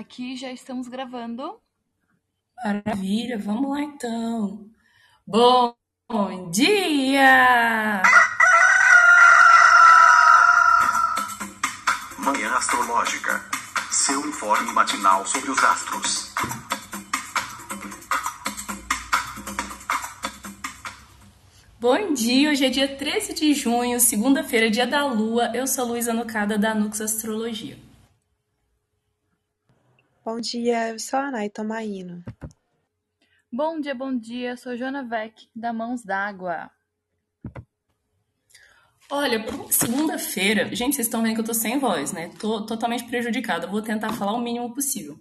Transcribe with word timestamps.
Aqui 0.00 0.34
já 0.34 0.50
estamos 0.50 0.88
gravando. 0.88 1.60
Maravilha, 2.64 3.38
vamos 3.38 3.70
lá 3.70 3.82
então. 3.82 4.66
Bom 5.26 5.76
dia! 6.50 8.00
Manhã 12.18 12.50
Astrológica. 12.56 13.44
Seu 13.90 14.26
informe 14.26 14.72
matinal 14.72 15.26
sobre 15.26 15.50
os 15.50 15.62
astros. 15.62 16.34
Bom 21.78 22.14
dia, 22.14 22.50
hoje 22.50 22.64
é 22.64 22.70
dia 22.70 22.96
13 22.96 23.34
de 23.34 23.52
junho, 23.52 24.00
segunda-feira, 24.00 24.70
dia 24.70 24.86
da 24.86 25.04
lua. 25.04 25.54
Eu 25.54 25.66
sou 25.66 25.84
a 25.84 25.88
Luísa 25.88 26.14
Nucada 26.14 26.56
da 26.56 26.74
Nux 26.74 27.02
Astrologia. 27.02 27.89
Bom 30.40 30.42
dia, 30.42 30.88
eu 30.88 30.98
sou 30.98 31.18
a 31.18 31.30
Nay 31.30 31.50
Tomaino. 31.50 32.24
Bom 33.52 33.78
dia, 33.78 33.94
bom 33.94 34.16
dia. 34.16 34.56
Sou 34.56 34.74
Joana 34.74 35.04
Vec, 35.04 35.34
da 35.54 35.70
Mãos 35.70 36.02
d'Água. 36.02 36.70
Olha, 39.10 39.44
segunda-feira, 39.68 40.74
gente, 40.74 40.96
vocês 40.96 41.08
estão 41.08 41.22
vendo 41.22 41.34
que 41.34 41.40
eu 41.42 41.44
tô 41.44 41.52
sem 41.52 41.78
voz, 41.78 42.14
né? 42.14 42.30
Tô 42.38 42.64
totalmente 42.64 43.04
prejudicada. 43.04 43.66
Vou 43.66 43.82
tentar 43.82 44.14
falar 44.14 44.32
o 44.32 44.40
mínimo 44.40 44.72
possível. 44.72 45.20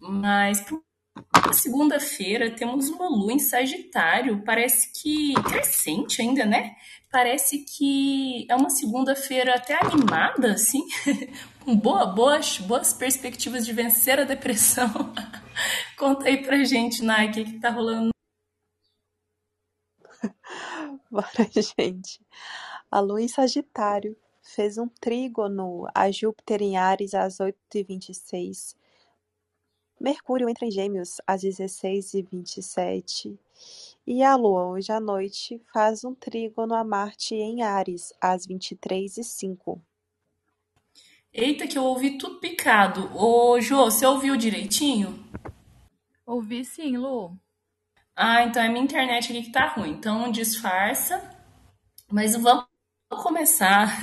Mas 0.00 0.66
segunda-feira 1.52 2.50
temos 2.50 2.88
uma 2.88 3.08
lua 3.08 3.32
em 3.32 3.38
Sagitário, 3.38 4.42
parece 4.44 4.92
que 5.00 5.32
crescente 5.44 6.20
ainda, 6.20 6.44
né? 6.44 6.74
Parece 7.08 7.58
que 7.58 8.46
é 8.50 8.56
uma 8.56 8.68
segunda-feira 8.70 9.54
até 9.54 9.78
animada, 9.80 10.54
assim, 10.54 10.82
com 11.64 11.74
boa, 11.74 12.06
boas, 12.06 12.58
boas 12.58 12.92
perspectivas 12.92 13.64
de 13.64 13.72
vencer 13.72 14.20
a 14.20 14.24
depressão. 14.24 14.88
Conta 15.98 16.26
aí 16.26 16.44
pra 16.44 16.62
gente, 16.62 17.02
Nai, 17.02 17.30
o 17.30 17.32
que, 17.32 17.44
que 17.44 17.58
tá 17.58 17.70
rolando. 17.70 18.10
Bora, 21.10 21.48
gente. 21.78 22.20
A 22.90 23.00
lua 23.00 23.22
em 23.22 23.28
Sagitário 23.28 24.14
fez 24.42 24.76
um 24.76 24.88
trígono 24.88 25.88
a 25.94 26.10
Júpiter 26.10 26.60
em 26.60 26.76
Ares 26.76 27.14
às 27.14 27.38
8h26. 27.38 28.76
Mercúrio 29.98 30.50
entra 30.50 30.66
em 30.66 30.70
Gêmeos 30.70 31.16
às 31.26 31.42
16h27. 31.42 33.38
E 34.06 34.22
a 34.22 34.36
Lua, 34.36 34.66
hoje 34.66 34.92
à 34.92 35.00
noite, 35.00 35.62
faz 35.72 36.04
um 36.04 36.14
trígono 36.14 36.74
a 36.74 36.84
Marte 36.84 37.34
em 37.34 37.62
Ares, 37.62 38.12
às 38.20 38.46
23h05. 38.46 39.80
Eita, 41.34 41.66
que 41.66 41.76
eu 41.76 41.82
ouvi 41.82 42.16
tudo 42.16 42.38
picado. 42.38 43.10
Ô, 43.12 43.60
Jô, 43.60 43.86
você 43.86 44.06
ouviu 44.06 44.36
direitinho? 44.36 45.18
Ouvi 46.24 46.64
sim, 46.64 46.96
Lu. 46.96 47.36
Ah, 48.14 48.44
então 48.44 48.62
é 48.62 48.68
minha 48.68 48.84
internet 48.84 49.32
aqui 49.32 49.42
que 49.42 49.50
tá 49.50 49.66
ruim. 49.66 49.90
Então 49.90 50.30
disfarça. 50.30 51.20
Mas 52.08 52.36
vamos 52.36 52.66
começar 53.10 53.98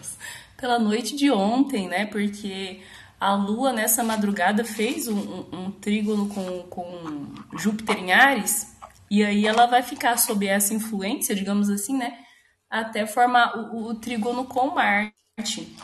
pela 0.56 0.78
noite 0.78 1.14
de 1.14 1.30
ontem, 1.30 1.86
né? 1.86 2.06
Porque 2.06 2.80
a 3.20 3.34
Lua 3.34 3.74
nessa 3.74 4.02
madrugada 4.02 4.64
fez 4.64 5.06
um, 5.06 5.18
um, 5.18 5.64
um 5.64 5.70
trígono 5.70 6.30
com, 6.30 6.62
com 6.62 7.58
Júpiter 7.58 7.98
em 7.98 8.12
Ares. 8.12 8.74
E 9.10 9.22
aí 9.22 9.46
ela 9.46 9.66
vai 9.66 9.82
ficar 9.82 10.16
sob 10.16 10.46
essa 10.46 10.72
influência, 10.72 11.34
digamos 11.34 11.68
assim, 11.68 11.98
né? 11.98 12.24
Até 12.70 13.06
formar 13.06 13.54
o, 13.54 13.88
o 13.88 13.94
trígono 13.94 14.46
com 14.46 14.74
Marte. 14.74 15.76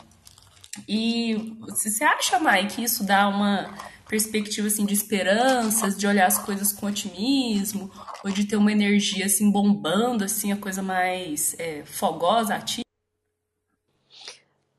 E 0.88 1.56
você 1.60 2.05
acha, 2.05 2.38
Mai, 2.38 2.66
que 2.66 2.82
isso 2.82 3.05
dá 3.05 3.28
uma 3.28 3.74
perspectiva 4.08 4.69
assim 4.69 4.87
de 4.87 4.94
esperanças, 4.94 5.97
de 5.97 6.06
olhar 6.06 6.26
as 6.26 6.38
coisas 6.38 6.72
com 6.72 6.87
otimismo, 6.87 7.91
ou 8.25 8.31
de 8.31 8.47
ter 8.47 8.56
uma 8.56 8.72
energia 8.72 9.26
assim 9.26 9.50
bombando, 9.50 10.25
assim, 10.25 10.53
a 10.53 10.56
coisa 10.56 10.82
mais 10.82 11.54
é, 11.59 11.84
fogosa, 11.84 12.54
ativa? 12.54 12.82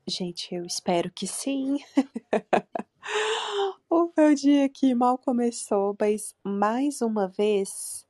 Gente, 0.08 0.54
eu 0.54 0.64
espero 0.64 1.10
que 1.10 1.26
sim. 1.26 1.78
o 3.90 4.10
meu 4.16 4.34
dia 4.34 4.64
aqui 4.64 4.94
mal 4.94 5.18
começou, 5.18 5.94
mas 6.00 6.34
mais 6.42 7.02
uma 7.02 7.28
vez 7.28 8.06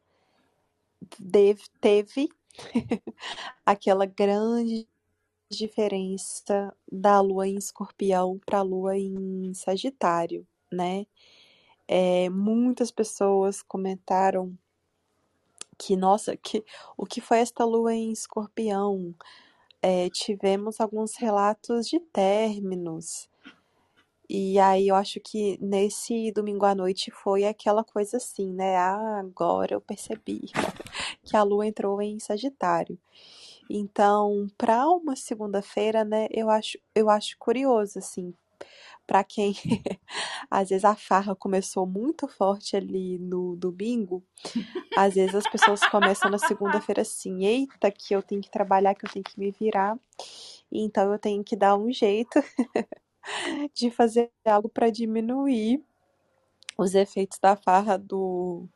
deve, 1.18 1.62
teve 1.80 2.28
aquela 3.66 4.06
grande 4.06 4.86
diferença 5.50 6.74
da 6.90 7.20
lua 7.20 7.46
em 7.48 7.56
escorpião 7.56 8.38
para 8.44 8.58
a 8.58 8.62
lua 8.62 8.96
em 8.96 9.52
sagitário, 9.54 10.46
né? 10.70 11.06
É, 11.86 12.28
muitas 12.28 12.90
pessoas 12.90 13.62
comentaram 13.62 14.56
que, 15.78 15.96
nossa, 15.96 16.36
que, 16.36 16.64
o 16.96 17.06
que 17.06 17.20
foi 17.20 17.38
esta 17.38 17.64
lua 17.64 17.94
em 17.94 18.12
escorpião? 18.12 19.14
É, 19.80 20.10
tivemos 20.10 20.80
alguns 20.80 21.16
relatos 21.16 21.86
de 21.86 22.00
términos, 22.00 23.28
e 24.30 24.58
aí 24.58 24.88
eu 24.88 24.94
acho 24.94 25.18
que 25.20 25.56
nesse 25.58 26.30
domingo 26.32 26.66
à 26.66 26.74
noite 26.74 27.10
foi 27.10 27.46
aquela 27.46 27.82
coisa 27.82 28.18
assim, 28.18 28.52
né? 28.52 28.76
Ah, 28.76 29.20
agora 29.20 29.74
eu 29.74 29.80
percebi 29.80 30.42
que 31.24 31.34
a 31.34 31.42
lua 31.42 31.66
entrou 31.66 32.02
em 32.02 32.18
Sagitário. 32.18 32.98
Então, 33.68 34.48
para 34.56 34.88
uma 34.88 35.14
segunda-feira, 35.16 36.04
né, 36.04 36.26
eu 36.30 36.48
acho, 36.50 36.78
eu 36.94 37.10
acho 37.10 37.36
curioso, 37.38 37.98
assim, 37.98 38.34
para 39.06 39.24
quem 39.24 39.54
às 40.50 40.68
vezes 40.68 40.84
a 40.84 40.94
farra 40.94 41.34
começou 41.34 41.86
muito 41.86 42.28
forte 42.28 42.76
ali 42.76 43.18
no 43.18 43.56
domingo, 43.56 44.22
às 44.96 45.14
vezes 45.14 45.34
as 45.34 45.50
pessoas 45.50 45.80
começam 45.88 46.30
na 46.30 46.38
segunda-feira 46.38 47.02
assim, 47.02 47.44
eita, 47.44 47.90
que 47.90 48.14
eu 48.14 48.22
tenho 48.22 48.42
que 48.42 48.50
trabalhar, 48.50 48.94
que 48.94 49.06
eu 49.06 49.10
tenho 49.10 49.24
que 49.24 49.38
me 49.40 49.50
virar, 49.50 49.98
então 50.70 51.12
eu 51.12 51.18
tenho 51.18 51.44
que 51.44 51.56
dar 51.56 51.76
um 51.76 51.92
jeito 51.92 52.40
de 53.74 53.90
fazer 53.90 54.30
algo 54.44 54.68
para 54.68 54.90
diminuir 54.90 55.82
os 56.78 56.94
efeitos 56.94 57.38
da 57.40 57.56
farra 57.56 57.98
do, 57.98 58.68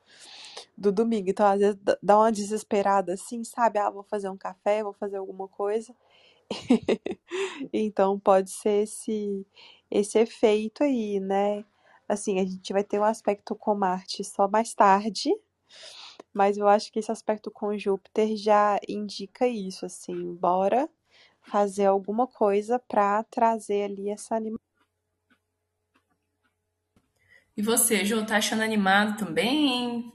do 0.76 0.92
domingo. 0.92 1.30
Então, 1.30 1.46
às 1.46 1.60
vezes, 1.60 1.78
dá 2.02 2.18
uma 2.18 2.32
desesperada 2.32 3.14
assim, 3.14 3.44
sabe? 3.44 3.78
Ah, 3.78 3.90
vou 3.90 4.02
fazer 4.04 4.28
um 4.28 4.36
café, 4.36 4.82
vou 4.82 4.92
fazer 4.94 5.16
alguma 5.16 5.48
coisa. 5.48 5.94
então, 7.72 8.18
pode 8.18 8.50
ser 8.50 8.84
esse, 8.84 9.46
esse 9.90 10.18
efeito 10.18 10.82
aí, 10.84 11.20
né? 11.20 11.64
Assim, 12.08 12.40
a 12.40 12.44
gente 12.44 12.72
vai 12.72 12.84
ter 12.84 12.98
um 12.98 13.04
aspecto 13.04 13.54
com 13.54 13.74
Marte 13.74 14.24
só 14.24 14.48
mais 14.48 14.74
tarde, 14.74 15.30
mas 16.32 16.58
eu 16.58 16.68
acho 16.68 16.92
que 16.92 16.98
esse 16.98 17.10
aspecto 17.12 17.50
com 17.50 17.76
Júpiter 17.76 18.36
já 18.36 18.78
indica 18.88 19.46
isso, 19.46 19.86
assim, 19.86 20.34
bora 20.34 20.88
fazer 21.42 21.86
alguma 21.86 22.26
coisa 22.26 22.78
para 22.78 23.22
trazer 23.24 23.84
ali 23.84 24.10
essa 24.10 24.36
animação. 24.36 24.60
E 27.56 27.62
você, 27.62 28.04
Jô, 28.04 28.24
tá 28.24 28.36
achando 28.38 28.62
animado 28.62 29.18
também? 29.18 30.10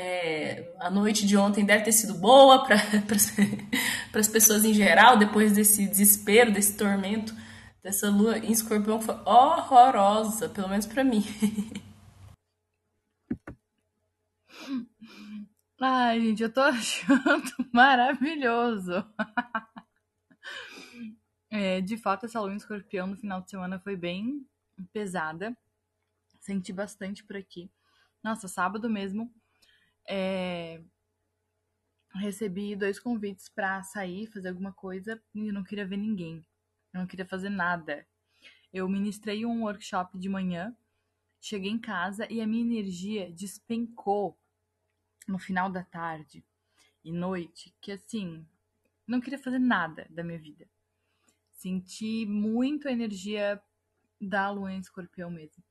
É, 0.00 0.76
a 0.78 0.88
noite 0.88 1.26
de 1.26 1.36
ontem 1.36 1.64
deve 1.66 1.82
ter 1.82 1.90
sido 1.90 2.14
boa 2.14 2.64
para 2.64 2.76
as 4.14 4.28
pessoas 4.28 4.64
em 4.64 4.72
geral, 4.72 5.18
depois 5.18 5.52
desse 5.52 5.88
desespero, 5.88 6.52
desse 6.52 6.76
tormento, 6.76 7.34
dessa 7.82 8.08
lua 8.08 8.38
em 8.38 8.52
escorpião 8.52 9.00
foi 9.00 9.16
horrorosa, 9.24 10.48
pelo 10.50 10.68
menos 10.68 10.86
para 10.86 11.02
mim. 11.02 11.24
Ai, 15.80 16.20
gente, 16.20 16.44
eu 16.44 16.52
tô 16.52 16.60
achando 16.70 17.68
maravilhoso. 17.74 19.04
É, 21.50 21.80
de 21.80 21.96
fato, 21.96 22.26
essa 22.26 22.40
lua 22.40 22.52
em 22.52 22.56
escorpião 22.56 23.08
no 23.08 23.16
final 23.16 23.42
de 23.42 23.50
semana 23.50 23.80
foi 23.80 23.96
bem 23.96 24.46
pesada. 24.92 25.58
Senti 26.38 26.72
bastante 26.72 27.24
por 27.24 27.36
aqui. 27.36 27.68
Nossa, 28.22 28.46
sábado 28.46 28.88
mesmo 28.88 29.34
é, 30.08 30.80
recebi 32.14 32.74
dois 32.74 32.98
convites 32.98 33.48
para 33.48 33.82
sair, 33.82 34.26
fazer 34.26 34.48
alguma 34.48 34.72
coisa 34.72 35.22
e 35.34 35.48
eu 35.48 35.52
não 35.52 35.62
queria 35.62 35.86
ver 35.86 35.98
ninguém. 35.98 36.44
Eu 36.92 37.00
não 37.00 37.06
queria 37.06 37.26
fazer 37.26 37.50
nada. 37.50 38.06
Eu 38.72 38.88
ministrei 38.88 39.44
um 39.44 39.62
workshop 39.62 40.18
de 40.18 40.28
manhã, 40.28 40.74
cheguei 41.40 41.70
em 41.70 41.78
casa 41.78 42.30
e 42.32 42.40
a 42.40 42.46
minha 42.46 42.62
energia 42.62 43.30
despencou 43.32 44.38
no 45.26 45.38
final 45.38 45.70
da 45.70 45.84
tarde 45.84 46.44
e 47.04 47.12
noite, 47.12 47.74
que 47.80 47.92
assim, 47.92 48.46
não 49.06 49.20
queria 49.20 49.38
fazer 49.38 49.58
nada 49.58 50.06
da 50.10 50.24
minha 50.24 50.38
vida. 50.38 50.68
Senti 51.50 52.24
muito 52.26 52.88
a 52.88 52.92
energia 52.92 53.60
da 54.20 54.50
lua 54.50 54.72
em 54.72 54.80
escorpião 54.80 55.30
mesmo. 55.30 55.62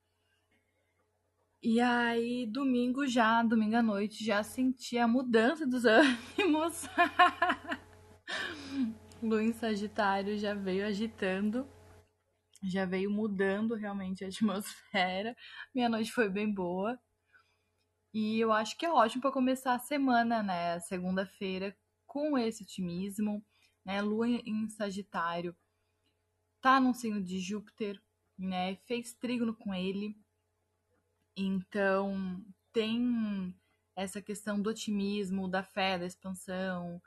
E 1.62 1.80
aí, 1.81 2.45
domingo 2.45 3.07
já, 3.07 3.42
domingo 3.44 3.75
à 3.75 3.81
noite, 3.83 4.24
já 4.24 4.44
senti 4.44 4.98
a 4.98 5.07
mudança 5.07 5.65
dos 5.65 5.86
ânimos. 5.89 6.88
lua 9.21 9.44
em 9.44 9.54
Sagitário 9.54 10.38
já 10.38 10.54
veio 10.54 10.86
agitando. 10.86 11.68
já 12.63 12.86
veio 12.86 13.09
mudando 13.12 13.75
realmente 13.75 14.24
a 14.24 14.27
atmosfera. 14.27 15.36
Minha 15.74 15.89
noite 15.89 16.12
foi 16.12 16.30
bem 16.30 16.51
boa. 16.54 17.00
E 18.13 18.39
eu 18.39 18.51
acho 18.51 18.77
que 18.77 18.86
é 18.86 18.92
ótimo 18.92 19.21
para 19.21 19.31
começar 19.31 19.74
a 19.74 19.80
semana, 19.80 20.44
né? 20.44 20.80
Segunda-feira, 20.81 21.75
com 22.06 22.38
esse 22.38 22.63
otimismo, 22.63 23.44
né? 23.86 24.01
Lua 24.01 24.27
em 24.27 24.69
Sagitário 24.69 25.56
tá 26.62 26.80
num 26.80 26.94
signo 26.94 27.21
de 27.24 27.39
Júpiter, 27.39 28.01
né? 28.38 28.75
Fez 28.88 29.13
trígono 29.13 29.56
com 29.56 29.74
ele. 29.74 30.15
Então, 31.39 32.44
tem 32.74 33.56
essa 33.95 34.19
questão 34.19 34.60
do 34.60 34.72
otimismo, 34.72 35.48
da 35.48 35.62
fé, 35.63 36.00
da 36.00 36.06
expansão, 36.06 37.00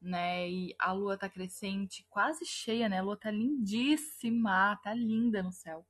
né? 0.00 0.50
E 0.50 0.74
a 0.76 0.92
lua 0.92 1.16
tá 1.16 1.28
crescente, 1.28 2.04
quase 2.10 2.44
cheia, 2.44 2.88
né? 2.88 2.98
A 2.98 3.02
lua 3.02 3.16
tá 3.16 3.30
lindíssima, 3.30 4.76
tá 4.82 4.92
linda 4.92 5.40
no 5.40 5.52
céu. 5.52 5.86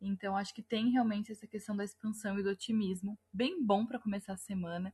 Então, 0.00 0.36
acho 0.36 0.52
que 0.52 0.62
tem 0.62 0.90
realmente 0.90 1.30
essa 1.30 1.46
questão 1.46 1.76
da 1.76 1.84
expansão 1.84 2.38
e 2.38 2.42
do 2.42 2.50
otimismo, 2.50 3.16
bem 3.32 3.64
bom 3.64 3.86
para 3.86 4.00
começar 4.00 4.32
a 4.34 4.36
semana, 4.36 4.92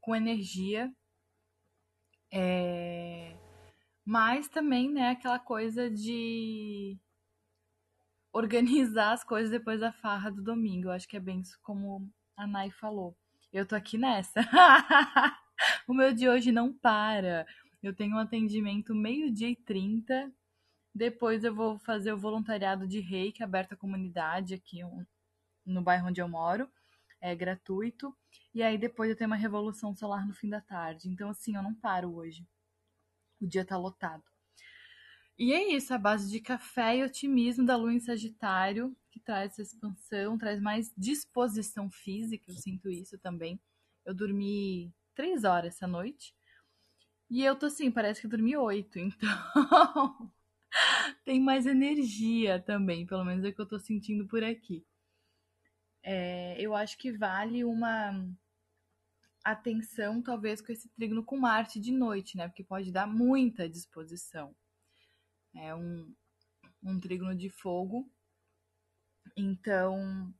com 0.00 0.16
energia. 0.16 0.90
É... 2.32 3.36
Mas 4.04 4.48
também, 4.48 4.90
né, 4.90 5.10
aquela 5.10 5.38
coisa 5.38 5.90
de 5.90 6.98
organizar 8.32 9.12
as 9.12 9.24
coisas 9.24 9.50
depois 9.50 9.80
da 9.80 9.92
farra 9.92 10.30
do 10.30 10.42
domingo. 10.42 10.88
Eu 10.88 10.92
acho 10.92 11.08
que 11.08 11.16
é 11.16 11.20
bem 11.20 11.40
isso 11.40 11.58
como 11.62 12.08
a 12.36 12.46
Nai 12.46 12.70
falou. 12.70 13.16
Eu 13.52 13.66
tô 13.66 13.74
aqui 13.74 13.98
nessa. 13.98 14.40
o 15.86 15.94
meu 15.94 16.14
de 16.14 16.28
hoje 16.28 16.52
não 16.52 16.72
para. 16.72 17.46
Eu 17.82 17.94
tenho 17.94 18.16
um 18.16 18.18
atendimento 18.18 18.94
meio-dia 18.94 19.48
e 19.48 19.56
trinta. 19.56 20.32
Depois 20.94 21.44
eu 21.44 21.54
vou 21.54 21.78
fazer 21.78 22.12
o 22.12 22.18
voluntariado 22.18 22.86
de 22.86 23.00
reiki 23.00 23.42
aberto 23.42 23.72
à 23.72 23.76
comunidade 23.76 24.54
aqui 24.54 24.80
no 25.64 25.82
bairro 25.82 26.08
onde 26.08 26.20
eu 26.20 26.28
moro. 26.28 26.68
É 27.20 27.34
gratuito. 27.34 28.14
E 28.54 28.62
aí 28.62 28.78
depois 28.78 29.10
eu 29.10 29.16
tenho 29.16 29.30
uma 29.30 29.36
revolução 29.36 29.94
solar 29.94 30.26
no 30.26 30.34
fim 30.34 30.48
da 30.48 30.60
tarde. 30.60 31.08
Então, 31.08 31.30
assim, 31.30 31.56
eu 31.56 31.62
não 31.62 31.74
paro 31.74 32.14
hoje. 32.14 32.46
O 33.40 33.46
dia 33.46 33.64
tá 33.64 33.76
lotado. 33.76 34.22
E 35.38 35.52
é 35.52 35.74
isso, 35.74 35.94
a 35.94 35.98
base 35.98 36.30
de 36.30 36.40
café 36.40 36.98
e 36.98 37.02
otimismo 37.02 37.64
da 37.64 37.76
lua 37.76 37.92
em 37.92 38.00
Sagitário, 38.00 38.94
que 39.10 39.18
traz 39.18 39.52
essa 39.52 39.62
expansão, 39.62 40.36
traz 40.36 40.60
mais 40.60 40.92
disposição 40.96 41.90
física, 41.90 42.50
eu 42.50 42.56
sinto 42.56 42.90
isso 42.90 43.18
também. 43.18 43.58
Eu 44.04 44.14
dormi 44.14 44.92
três 45.14 45.44
horas 45.44 45.74
essa 45.74 45.86
noite. 45.86 46.34
E 47.30 47.44
eu 47.44 47.56
tô 47.56 47.66
assim, 47.66 47.90
parece 47.90 48.20
que 48.20 48.26
eu 48.26 48.30
dormi 48.30 48.56
oito, 48.56 48.98
então 48.98 50.32
tem 51.24 51.40
mais 51.40 51.66
energia 51.66 52.60
também, 52.60 53.06
pelo 53.06 53.24
menos 53.24 53.44
é 53.44 53.48
o 53.48 53.54
que 53.54 53.60
eu 53.60 53.66
tô 53.66 53.78
sentindo 53.78 54.26
por 54.26 54.42
aqui. 54.42 54.84
É, 56.02 56.60
eu 56.60 56.74
acho 56.74 56.98
que 56.98 57.12
vale 57.12 57.64
uma 57.64 58.26
atenção, 59.44 60.22
talvez, 60.22 60.60
com 60.60 60.72
esse 60.72 60.88
trígono 60.90 61.24
com 61.24 61.38
Marte 61.38 61.80
de 61.80 61.92
noite, 61.92 62.36
né? 62.36 62.48
Porque 62.48 62.64
pode 62.64 62.90
dar 62.92 63.06
muita 63.06 63.68
disposição. 63.68 64.54
É 65.54 65.74
um, 65.74 66.14
um 66.82 66.98
trígono 67.00 67.34
de 67.34 67.50
fogo. 67.50 68.10
Então, 69.36 70.32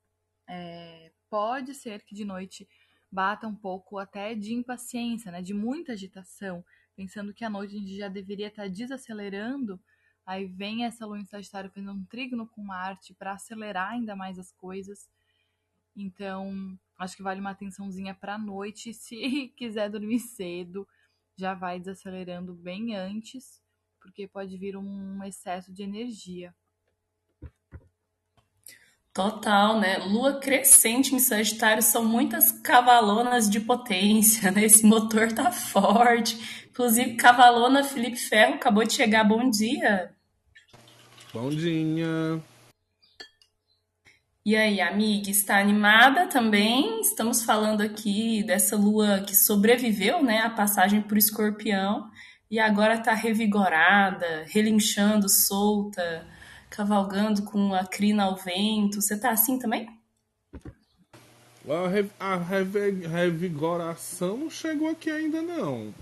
é, 0.49 1.13
pode 1.29 1.75
ser 1.75 2.05
que 2.05 2.15
de 2.15 2.25
noite 2.25 2.69
bata 3.11 3.47
um 3.47 3.55
pouco 3.55 3.99
até 3.99 4.35
de 4.35 4.55
impaciência, 4.55 5.33
né? 5.33 5.43
De 5.43 5.53
muita 5.55 5.93
agitação, 5.93 6.65
pensando 6.95 7.35
que 7.35 7.45
à 7.45 7.51
noite 7.51 7.75
a 7.75 7.79
gente 7.79 7.97
já 7.97 8.09
deveria 8.09 8.49
estar 8.49 8.69
desacelerando. 8.69 9.81
Aí 10.25 10.47
vem 10.47 10.85
essa 10.85 11.07
lua 11.07 11.19
em 11.19 11.25
Sagitário 11.25 11.71
fazendo 11.71 11.93
um 11.93 12.05
trígono 12.05 12.47
com 12.47 12.63
Marte 12.63 13.15
para 13.15 13.33
acelerar 13.33 13.93
ainda 13.93 14.15
mais 14.15 14.39
as 14.39 14.53
coisas. 14.53 15.09
Então, 15.97 16.79
acho 16.99 17.17
que 17.17 17.23
vale 17.23 17.41
uma 17.41 17.51
atençãozinha 17.51 18.15
para 18.15 18.35
a 18.35 18.39
noite. 18.39 18.93
Se 18.95 19.49
quiser 19.57 19.91
dormir 19.91 20.21
cedo, 20.21 20.87
já 21.37 21.55
vai 21.55 21.81
desacelerando 21.81 22.55
bem 22.55 22.95
antes, 22.95 23.61
porque 24.01 24.27
pode 24.27 24.57
vir 24.57 24.77
um 24.77 25.23
excesso 25.25 25.73
de 25.73 25.83
energia. 25.83 26.55
Total, 29.13 29.79
né? 29.79 29.99
Lua 29.99 30.39
crescente 30.39 31.15
em 31.15 31.19
Sagitário 31.19 31.83
são 31.83 32.05
muitas 32.05 32.53
cavalonas 32.53 33.51
de 33.51 33.61
potência, 33.61 34.51
né? 34.53 34.65
Esse 34.65 34.87
motor 34.87 35.33
tá 35.33 35.51
forte. 35.51 36.67
Inclusive, 36.71 37.17
cavalona 37.17 37.83
Felipe 37.83 38.17
Ferro 38.17 38.55
acabou 38.55 38.85
de 38.85 38.93
chegar. 38.93 39.25
Bom 39.25 39.51
dia. 39.51 40.15
Bom 41.35 41.51
dia. 41.51 42.41
E 44.45 44.57
aí, 44.57 44.81
amiga, 44.81 45.31
está 45.31 45.59
animada 45.59 46.29
também? 46.29 47.01
Estamos 47.01 47.45
falando 47.45 47.83
aqui 47.83 48.43
dessa 48.45 48.77
lua 48.77 49.21
que 49.21 49.37
sobreviveu, 49.37 50.23
né, 50.23 50.39
à 50.39 50.51
passagem 50.51 51.03
por 51.03 51.19
Escorpião 51.19 52.09
e 52.51 52.59
agora 52.59 52.95
está 52.95 53.15
revigorada, 53.15 54.45
relinchando, 54.49 55.29
solta, 55.29 56.27
cavalgando 56.69 57.43
com 57.43 57.73
a 57.73 57.87
crina 57.87 58.25
ao 58.25 58.37
vento. 58.37 59.01
Você 59.01 59.17
tá 59.17 59.31
assim 59.31 59.59
também? 59.59 59.89
A, 62.19 62.37
revigoração 62.37 64.37
não 64.37 64.51
chegou 64.51 64.89
aqui 64.89 65.09
ainda 65.09 65.41
não, 65.41 65.95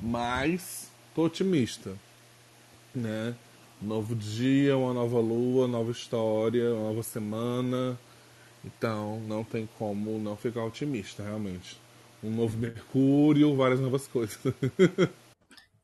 mas 0.00 0.90
tô 1.14 1.26
otimista, 1.26 1.94
né? 2.92 3.34
Novo 3.80 4.16
dia, 4.16 4.76
uma 4.76 4.92
nova 4.92 5.20
lua, 5.20 5.68
nova 5.68 5.92
história, 5.92 6.74
uma 6.74 6.88
nova 6.88 7.02
semana. 7.04 7.96
Então, 8.64 9.20
não 9.20 9.44
tem 9.44 9.68
como 9.78 10.18
não 10.18 10.36
ficar 10.36 10.64
otimista, 10.64 11.22
realmente. 11.22 11.80
Um 12.22 12.30
novo 12.30 12.58
Mercúrio, 12.58 13.54
várias 13.54 13.80
novas 13.80 14.08
coisas. 14.08 14.38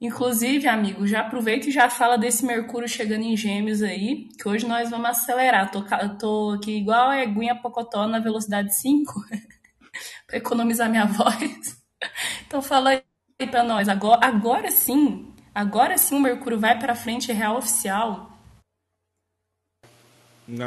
Inclusive, 0.00 0.69
amigo, 0.69 1.06
já 1.06 1.21
aproveita 1.21 1.69
e 1.69 1.73
já 1.73 1.91
fala 1.91 2.17
desse 2.17 2.47
Mercúrio 2.47 2.89
chegando 2.89 3.25
em 3.25 3.37
Gêmeos 3.37 3.83
aí, 3.83 4.29
que 4.39 4.49
hoje 4.49 4.67
nós 4.67 4.91
vamos 4.91 5.09
acelerar. 5.09 5.71
Tô, 5.71 5.85
tô 6.19 6.50
aqui 6.53 6.79
igual 6.79 7.11
a 7.11 7.21
Eguinha 7.21 7.56
Pocotó 7.56 8.06
na 8.06 8.21
velocidade 8.21 8.75
5, 8.75 9.12
para 10.27 10.37
economizar 10.37 10.89
minha 10.89 11.05
voz. 11.06 11.83
Então 12.47 12.62
fala 12.62 12.91
aí 12.91 13.47
para 13.50 13.65
nós, 13.65 13.89
agora, 13.89 14.25
agora 14.25 14.71
sim, 14.71 15.35
Agora 15.59 15.99
sim 15.99 16.15
o 16.15 16.21
Mercúrio 16.21 16.56
vai 16.56 16.79
para 16.79 16.94
frente, 16.94 17.33
é 17.33 17.35
real 17.35 17.56
oficial. 17.56 18.31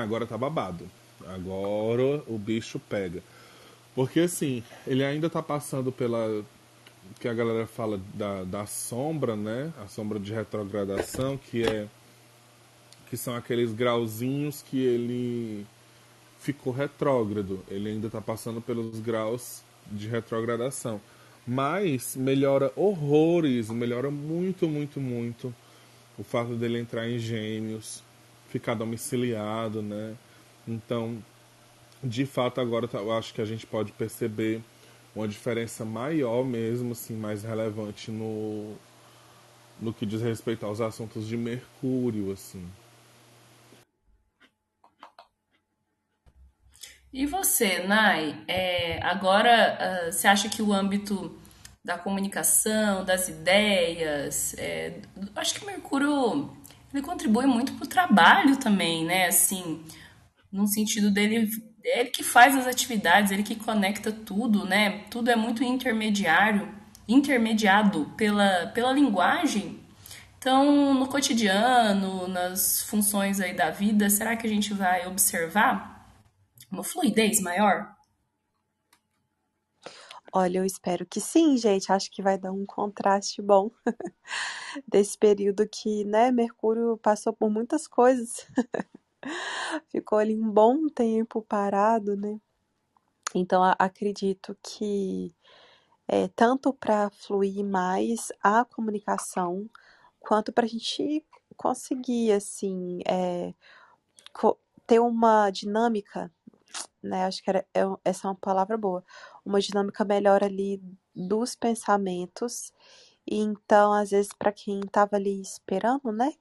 Agora 0.03 0.27
tá 0.27 0.38
babado. 0.38 0.86
Agora 1.25 2.22
o 2.27 2.38
bicho 2.38 2.77
pega. 2.77 3.24
Porque 3.96 4.20
assim, 4.20 4.62
ele 4.86 5.01
ainda 5.01 5.29
tá 5.29 5.41
passando 5.41 5.94
pela. 5.94 6.44
Que 7.20 7.27
a 7.27 7.34
galera 7.34 7.68
fala 7.68 8.00
da, 8.13 8.44
da 8.44 8.65
sombra, 8.65 9.36
né? 9.36 9.72
A 9.84 9.88
sombra 9.88 10.20
de 10.20 10.34
retrogradação, 10.34 11.38
que 11.38 11.63
é. 11.63 11.88
que 13.10 13.18
são 13.18 13.36
aqueles 13.36 13.74
grauzinhos 13.74 14.62
que 14.62 14.80
ele 14.80 15.65
ficou 16.39 16.74
retrógrado. 16.74 17.63
Ele 17.70 17.89
ainda 17.89 18.10
tá 18.10 18.22
passando 18.22 18.62
pelos 18.62 19.00
graus 19.00 19.62
de 19.91 20.08
retrogradação. 20.08 21.00
Mas 21.46 22.15
melhora 22.15 22.72
horrores, 22.75 23.70
melhora 23.70 24.12
muito, 24.12 24.68
muito, 24.68 25.00
muito 25.00 25.53
o 26.18 26.24
fato 26.24 26.56
dele 26.56 26.80
entrar 26.80 27.10
em 27.10 27.18
gêmeos, 27.18 28.03
ficar 28.50 28.75
domiciliado, 28.75 29.82
né? 29.82 30.15
Então, 30.68 31.18
de 32.03 32.25
fato, 32.25 32.62
agora 32.62 32.88
tá, 32.88 33.00
eu 33.00 33.12
acho 33.12 33.34
que 33.34 33.41
a 33.41 33.46
gente 33.46 33.65
pode 33.65 33.91
perceber 33.91 34.62
uma 35.15 35.27
diferença 35.27 35.84
maior 35.84 36.44
mesmo, 36.46 36.94
assim, 36.94 37.15
mais 37.15 37.44
relevante 37.44 38.12
no, 38.12 38.75
no 39.80 39.94
que 39.94 40.06
diz 40.06 40.22
respeito 40.22 40.65
aos 40.65 40.80
assuntos 40.80 41.27
de 41.27 41.36
Mercúrio, 41.36 42.32
assim. 42.32 42.65
E 47.13 47.25
você, 47.25 47.80
Nai, 47.80 48.41
é, 48.48 49.03
agora 49.03 50.08
uh, 50.08 50.12
você 50.12 50.27
acha 50.27 50.48
que 50.48 50.62
o 50.62 50.72
âmbito 50.72 51.38
da 51.84 51.98
comunicação, 51.98 53.03
das 53.03 53.27
ideias, 53.27 54.56
é, 54.58 55.01
acho 55.36 55.56
que 55.56 55.65
Mercúrio 55.65 56.56
ele 56.94 57.01
contribui 57.01 57.46
muito 57.46 57.74
para 57.74 57.86
o 57.86 57.89
trabalho 57.89 58.58
também, 58.58 59.06
né? 59.06 59.27
Assim, 59.27 59.84
no 60.51 60.68
sentido 60.68 61.10
dele, 61.10 61.50
ele 61.83 62.09
que 62.09 62.23
faz 62.23 62.55
as 62.55 62.67
atividades, 62.67 63.31
ele 63.31 63.43
que 63.43 63.55
conecta 63.55 64.11
tudo, 64.11 64.65
né? 64.65 65.05
Tudo 65.09 65.29
é 65.29 65.35
muito 65.35 65.63
intermediário, 65.63 66.73
intermediado 67.07 68.05
pela, 68.17 68.67
pela 68.67 68.91
linguagem. 68.91 69.79
Então, 70.38 70.93
no 70.93 71.07
cotidiano, 71.07 72.27
nas 72.27 72.81
funções 72.83 73.39
aí 73.39 73.53
da 73.53 73.69
vida, 73.69 74.09
será 74.09 74.35
que 74.35 74.47
a 74.47 74.50
gente 74.50 74.73
vai 74.73 75.05
observar 75.07 76.11
uma 76.71 76.83
fluidez 76.83 77.39
maior? 77.41 77.95
Olha, 80.33 80.59
eu 80.59 80.65
espero 80.65 81.05
que 81.05 81.19
sim, 81.19 81.57
gente. 81.57 81.91
Acho 81.91 82.09
que 82.09 82.21
vai 82.21 82.38
dar 82.38 82.53
um 82.53 82.65
contraste 82.65 83.41
bom 83.41 83.69
desse 84.88 85.17
período 85.17 85.67
que, 85.67 86.05
né, 86.05 86.31
Mercúrio 86.31 86.97
passou 86.97 87.33
por 87.33 87.50
muitas 87.50 87.85
coisas 87.85 88.47
ficou 89.90 90.20
ali 90.20 90.36
um 90.36 90.50
bom 90.51 90.88
tempo 90.90 91.42
parado, 91.42 92.16
né? 92.16 92.40
Então 93.36 93.63
acredito 93.80 94.58
que 94.63 95.34
é, 96.08 96.28
tanto 96.30 96.74
para 96.74 97.10
fluir 97.12 97.66
mais 97.66 98.30
a 98.44 98.66
comunicação, 98.66 99.70
quanto 100.20 100.54
para 100.54 100.66
a 100.66 100.70
gente 100.70 101.25
conseguir 101.58 102.34
assim 102.34 103.00
é, 103.08 103.54
co- 104.34 104.60
ter 104.88 105.00
uma 105.00 105.50
dinâmica, 105.51 106.32
né? 107.04 107.25
Acho 107.25 107.44
que 107.44 107.50
era, 107.50 107.66
é, 107.74 107.82
essa 108.06 108.28
é 108.28 108.32
uma 108.32 108.36
palavra 108.38 108.78
boa, 108.78 109.04
uma 109.46 109.60
dinâmica 109.62 110.06
melhor 110.06 110.44
ali 110.44 110.82
dos 111.16 111.56
pensamentos. 111.56 112.74
E 113.28 113.38
então, 113.40 113.94
às 113.94 114.12
vezes, 114.12 114.32
para 114.38 114.51
quem 114.51 114.82
estava 114.82 115.16
ali 115.18 115.42
esperando, 115.42 116.12
né, 116.12 116.34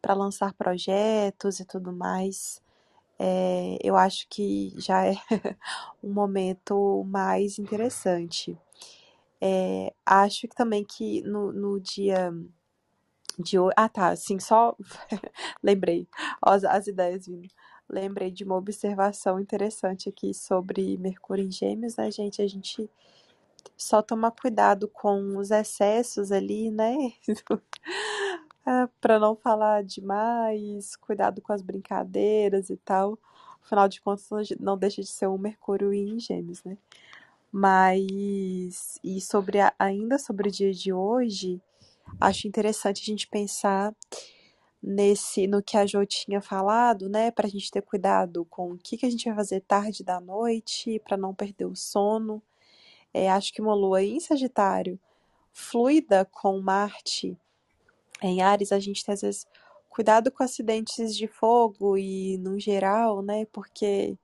para 0.00 0.14
lançar 0.14 0.52
projetos 0.54 1.60
e 1.60 1.64
tudo 1.64 1.92
mais, 1.92 2.62
é, 3.18 3.78
eu 3.82 3.96
acho 3.96 4.26
que 4.30 4.74
já 4.78 5.06
é 5.06 5.14
um 6.02 6.12
momento 6.12 7.04
mais 7.06 7.58
interessante. 7.58 8.58
É, 9.40 9.92
acho 10.06 10.48
que 10.48 10.54
também 10.56 10.84
que 10.84 11.22
no, 11.22 11.52
no 11.52 11.80
dia 11.80 12.32
de 13.38 13.58
hoje. 13.58 13.74
Ah, 13.76 13.88
tá. 13.88 14.08
Assim, 14.10 14.38
só 14.38 14.76
lembrei. 15.62 16.08
As, 16.42 16.64
as 16.64 16.86
ideias 16.86 17.26
vindo. 17.26 17.48
Lembrei 17.88 18.30
de 18.30 18.44
uma 18.44 18.56
observação 18.56 19.40
interessante 19.40 20.08
aqui 20.08 20.32
sobre 20.32 20.96
Mercúrio 20.98 21.44
em 21.44 21.50
Gêmeos, 21.50 21.96
né, 21.96 22.10
gente? 22.10 22.40
A 22.40 22.46
gente 22.46 22.88
só 23.76 24.02
tomar 24.02 24.32
cuidado 24.32 24.88
com 24.88 25.36
os 25.36 25.50
excessos 25.50 26.30
ali, 26.32 26.70
né? 26.70 26.94
Pra 29.00 29.18
não 29.18 29.34
falar 29.34 29.82
demais, 29.82 30.94
cuidado 30.96 31.40
com 31.42 31.52
as 31.52 31.60
brincadeiras 31.62 32.70
e 32.70 32.76
tal. 32.76 33.18
Afinal 33.62 33.88
de 33.88 34.00
contas, 34.00 34.48
não 34.60 34.78
deixa 34.78 35.02
de 35.02 35.08
ser 35.08 35.26
um 35.28 35.36
Mercúrio 35.38 35.92
em 35.92 36.18
Gêmeos, 36.20 36.62
né? 36.64 36.76
Mas, 37.52 38.98
e 39.04 39.20
sobre 39.20 39.60
a- 39.60 39.74
ainda 39.78 40.18
sobre 40.18 40.48
o 40.48 40.52
dia 40.52 40.72
de 40.72 40.92
hoje, 40.92 41.60
acho 42.20 42.48
interessante 42.48 43.02
a 43.02 43.06
gente 43.06 43.28
pensar 43.28 43.94
nesse, 44.82 45.46
no 45.46 45.62
que 45.62 45.76
a 45.76 45.86
Jo 45.86 46.06
tinha 46.06 46.40
falado, 46.40 47.08
né? 47.08 47.30
Pra 47.30 47.48
gente 47.48 47.70
ter 47.70 47.82
cuidado 47.82 48.44
com 48.46 48.72
o 48.72 48.78
que 48.78 48.96
que 48.98 49.06
a 49.06 49.10
gente 49.10 49.26
vai 49.26 49.34
fazer 49.36 49.60
tarde 49.62 50.04
da 50.04 50.20
noite, 50.20 51.00
pra 51.00 51.16
não 51.16 51.34
perder 51.34 51.66
o 51.66 51.76
sono. 51.76 52.42
É, 53.14 53.30
acho 53.30 53.52
que 53.52 53.62
uma 53.62 53.74
lua 53.74 54.02
em 54.02 54.20
Sagitário, 54.20 54.98
fluida 55.52 56.24
com 56.26 56.60
Marte 56.60 57.36
em 58.22 58.42
Ares, 58.42 58.72
a 58.72 58.78
gente 58.78 59.04
tem 59.04 59.14
às 59.14 59.20
vezes 59.22 59.46
cuidado 59.88 60.30
com 60.30 60.42
acidentes 60.42 61.16
de 61.16 61.26
fogo 61.26 61.96
e 61.98 62.38
no 62.38 62.58
geral, 62.58 63.22
né? 63.22 63.44
Porque 63.46 64.16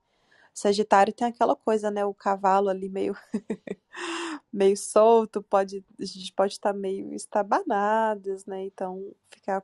Sagitário 0.53 1.13
tem 1.13 1.27
aquela 1.27 1.55
coisa, 1.55 1.91
né? 1.91 2.05
O 2.05 2.13
cavalo 2.13 2.69
ali 2.69 2.89
meio 2.89 3.15
meio 4.51 4.77
solto, 4.77 5.41
pode, 5.43 5.83
a 5.99 6.05
gente 6.05 6.33
pode 6.33 6.53
estar 6.53 6.73
meio 6.73 7.13
estabanados, 7.13 8.45
né? 8.45 8.63
Então, 8.65 9.13
ficar 9.29 9.63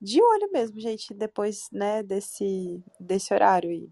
de 0.00 0.20
olho 0.22 0.50
mesmo, 0.52 0.80
gente, 0.80 1.14
depois, 1.14 1.68
né, 1.72 2.02
desse, 2.02 2.82
desse 2.98 3.32
horário 3.32 3.70
aí. 3.70 3.90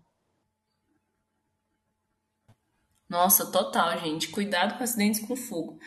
Nossa, 3.08 3.50
total, 3.50 3.98
gente. 3.98 4.30
Cuidado 4.30 4.76
com 4.76 4.84
acidentes 4.84 5.26
com 5.26 5.34
fogo. 5.34 5.78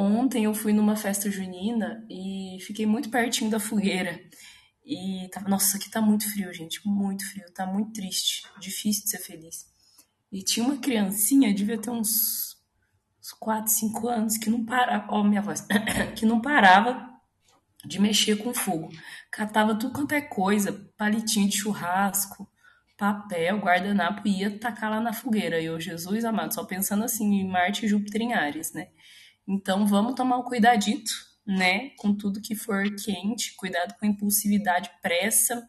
Ontem 0.00 0.44
eu 0.44 0.54
fui 0.54 0.72
numa 0.72 0.94
festa 0.94 1.28
junina 1.28 2.06
e 2.08 2.56
fiquei 2.60 2.86
muito 2.86 3.10
pertinho 3.10 3.50
da 3.50 3.58
fogueira. 3.58 4.20
E 4.86 5.28
tava, 5.32 5.48
nossa, 5.48 5.76
aqui 5.76 5.90
tá 5.90 6.00
muito 6.00 6.30
frio, 6.32 6.54
gente, 6.54 6.80
muito 6.86 7.28
frio, 7.28 7.44
tá 7.52 7.66
muito 7.66 7.94
triste, 7.94 8.44
difícil 8.60 9.02
de 9.02 9.10
ser 9.10 9.18
feliz. 9.18 9.66
E 10.30 10.40
tinha 10.44 10.64
uma 10.64 10.76
criancinha, 10.76 11.52
devia 11.52 11.76
ter 11.76 11.90
uns, 11.90 12.56
uns 13.20 13.32
4, 13.40 13.72
5 13.72 14.08
anos, 14.08 14.38
que 14.38 14.48
não 14.48 14.64
parava, 14.64 15.06
ó, 15.10 15.24
minha 15.24 15.42
voz, 15.42 15.66
que 16.14 16.24
não 16.24 16.40
parava 16.40 17.10
de 17.84 17.98
mexer 17.98 18.36
com 18.36 18.54
fogo. 18.54 18.90
Catava 19.32 19.74
tudo 19.74 19.92
quanto 19.92 20.12
é 20.12 20.20
coisa, 20.20 20.72
palitinho 20.96 21.48
de 21.48 21.56
churrasco, 21.58 22.48
papel, 22.96 23.58
guardanapo, 23.58 24.28
e 24.28 24.42
ia 24.42 24.58
tacar 24.60 24.92
lá 24.92 25.00
na 25.00 25.12
fogueira. 25.12 25.60
E 25.60 25.64
eu, 25.64 25.80
Jesus 25.80 26.24
amado, 26.24 26.54
só 26.54 26.64
pensando 26.64 27.02
assim 27.02 27.40
em 27.40 27.48
Marte 27.48 27.84
e 27.84 27.88
Júpiter 27.88 28.22
em 28.22 28.32
Ares, 28.32 28.72
né? 28.72 28.90
Então 29.48 29.86
vamos 29.86 30.14
tomar 30.14 30.36
um 30.36 30.42
cuidadito, 30.42 31.10
né? 31.46 31.90
Com 31.96 32.14
tudo 32.14 32.42
que 32.42 32.54
for 32.54 32.84
quente, 33.02 33.56
cuidado 33.56 33.94
com 33.98 34.04
impulsividade, 34.04 34.90
pressa. 35.00 35.66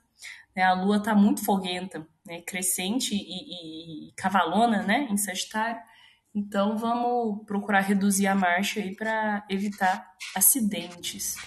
Né? 0.53 0.63
A 0.63 0.73
lua 0.73 1.01
tá 1.01 1.15
muito 1.15 1.45
foguenta, 1.45 2.05
né? 2.25 2.41
Crescente 2.41 3.15
e, 3.15 3.19
e, 3.19 4.09
e 4.09 4.11
cavalona, 4.17 4.83
né? 4.83 5.07
Em 5.09 5.15
Sagitário. 5.15 5.79
Então 6.35 6.77
vamos 6.77 7.45
procurar 7.45 7.79
reduzir 7.79 8.27
a 8.27 8.35
marcha 8.35 8.81
aí 8.81 8.93
para 8.93 9.45
evitar 9.49 10.05
acidentes. 10.35 11.37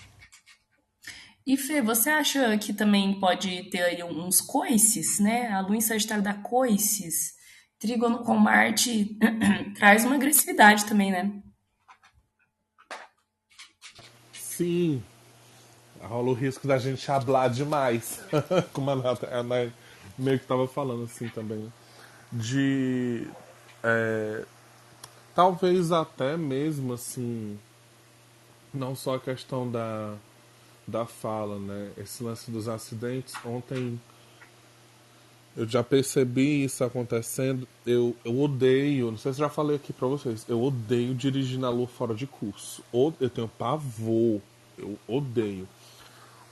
E 1.47 1.57
Fê, 1.57 1.83
você 1.83 2.09
acha 2.09 2.57
que 2.57 2.73
também 2.73 3.19
pode 3.21 3.65
ter 3.65 3.83
aí 3.83 4.03
uns 4.03 4.41
coices, 4.41 5.19
né? 5.19 5.49
A 5.49 5.61
lua 5.61 5.77
em 5.77 5.83
Sagitário 5.83 6.25
dá 6.25 6.33
coices. 6.33 7.35
Trígono 7.79 8.25
com 8.25 8.39
Marte 8.39 9.19
traz 9.77 10.05
uma 10.05 10.15
agressividade 10.15 10.87
também, 10.87 11.11
né? 11.11 11.43
Sim, 14.63 15.03
rola 16.01 16.31
o 16.31 16.35
risco 16.35 16.69
da 16.69 16.79
gente 16.79 17.11
hablar 17.11 17.51
demais. 17.51 18.21
Como 18.73 18.89
a 18.93 18.95
Nata, 18.95 19.29
meio 20.17 20.39
que 20.39 20.47
tava 20.47 20.69
falando 20.69 21.03
assim 21.03 21.29
também. 21.29 21.73
De. 22.31 23.27
é, 23.83 24.45
talvez 25.35 25.91
até 25.91 26.37
mesmo 26.37 26.93
assim. 26.93 27.59
Não 28.73 28.95
só 28.95 29.17
a 29.17 29.21
questão 29.21 29.69
da, 29.69 30.15
da 30.87 31.07
fala, 31.07 31.59
né? 31.59 31.91
Esse 31.99 32.23
lance 32.23 32.49
dos 32.53 32.69
acidentes. 32.69 33.35
Ontem 33.45 33.99
eu 35.57 35.69
já 35.69 35.83
percebi 35.83 36.65
isso 36.65 36.83
acontecendo. 36.83 37.69
Eu, 37.87 38.17
eu 38.25 38.41
odeio, 38.41 39.11
não 39.11 39.19
sei 39.19 39.33
se 39.33 39.39
já 39.39 39.49
falei 39.49 39.77
aqui 39.77 39.93
pra 39.93 40.09
vocês, 40.09 40.47
eu 40.49 40.63
odeio 40.63 41.15
dirigir 41.15 41.59
na 41.59 41.69
lua 41.69 41.87
fora 41.87 42.15
de 42.15 42.27
curso. 42.27 42.83
Eu 42.93 43.29
tenho 43.29 43.49
pavor, 43.49 44.41
eu 44.79 44.99
odeio. 45.07 45.69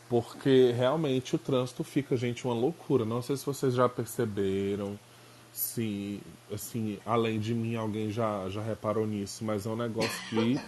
Porque 0.08 0.72
realmente 0.72 1.36
o 1.36 1.38
trânsito 1.38 1.84
fica, 1.84 2.16
gente, 2.16 2.44
uma 2.44 2.54
loucura. 2.54 3.04
Não 3.04 3.22
sei 3.22 3.36
se 3.36 3.46
vocês 3.46 3.74
já 3.74 3.88
perceberam, 3.88 4.98
se, 5.52 6.20
assim, 6.52 6.98
além 7.06 7.38
de 7.38 7.54
mim, 7.54 7.76
alguém 7.76 8.10
já, 8.10 8.48
já 8.48 8.62
reparou 8.62 9.06
nisso, 9.06 9.44
mas 9.44 9.66
é 9.66 9.68
um 9.68 9.76
negócio 9.76 10.20
que 10.28 10.60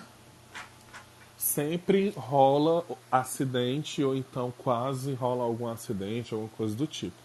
sempre 1.36 2.12
rola 2.16 2.84
acidente, 3.10 4.02
ou 4.02 4.14
então 4.14 4.52
quase 4.56 5.12
rola 5.12 5.42
algum 5.42 5.66
acidente, 5.66 6.32
alguma 6.32 6.50
coisa 6.50 6.74
do 6.74 6.86
tipo. 6.86 7.16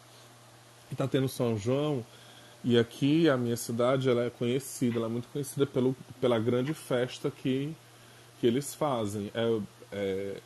E 0.92 0.96
tá 0.96 1.08
tendo 1.08 1.28
São 1.28 1.58
João, 1.58 2.04
e 2.64 2.78
aqui 2.78 3.30
a 3.30 3.38
minha 3.38 3.56
cidade 3.56 4.10
ela 4.10 4.24
é 4.24 4.30
conhecida, 4.30 4.98
ela 4.98 5.06
é 5.06 5.10
muito 5.10 5.28
conhecida 5.30 5.66
pelo, 5.66 5.96
pela 6.20 6.40
grande 6.40 6.74
festa 6.74 7.30
que, 7.32 7.74
que 8.40 8.48
eles 8.48 8.74
fazem. 8.74 9.32
É, 9.34 9.60
é, 9.92 10.42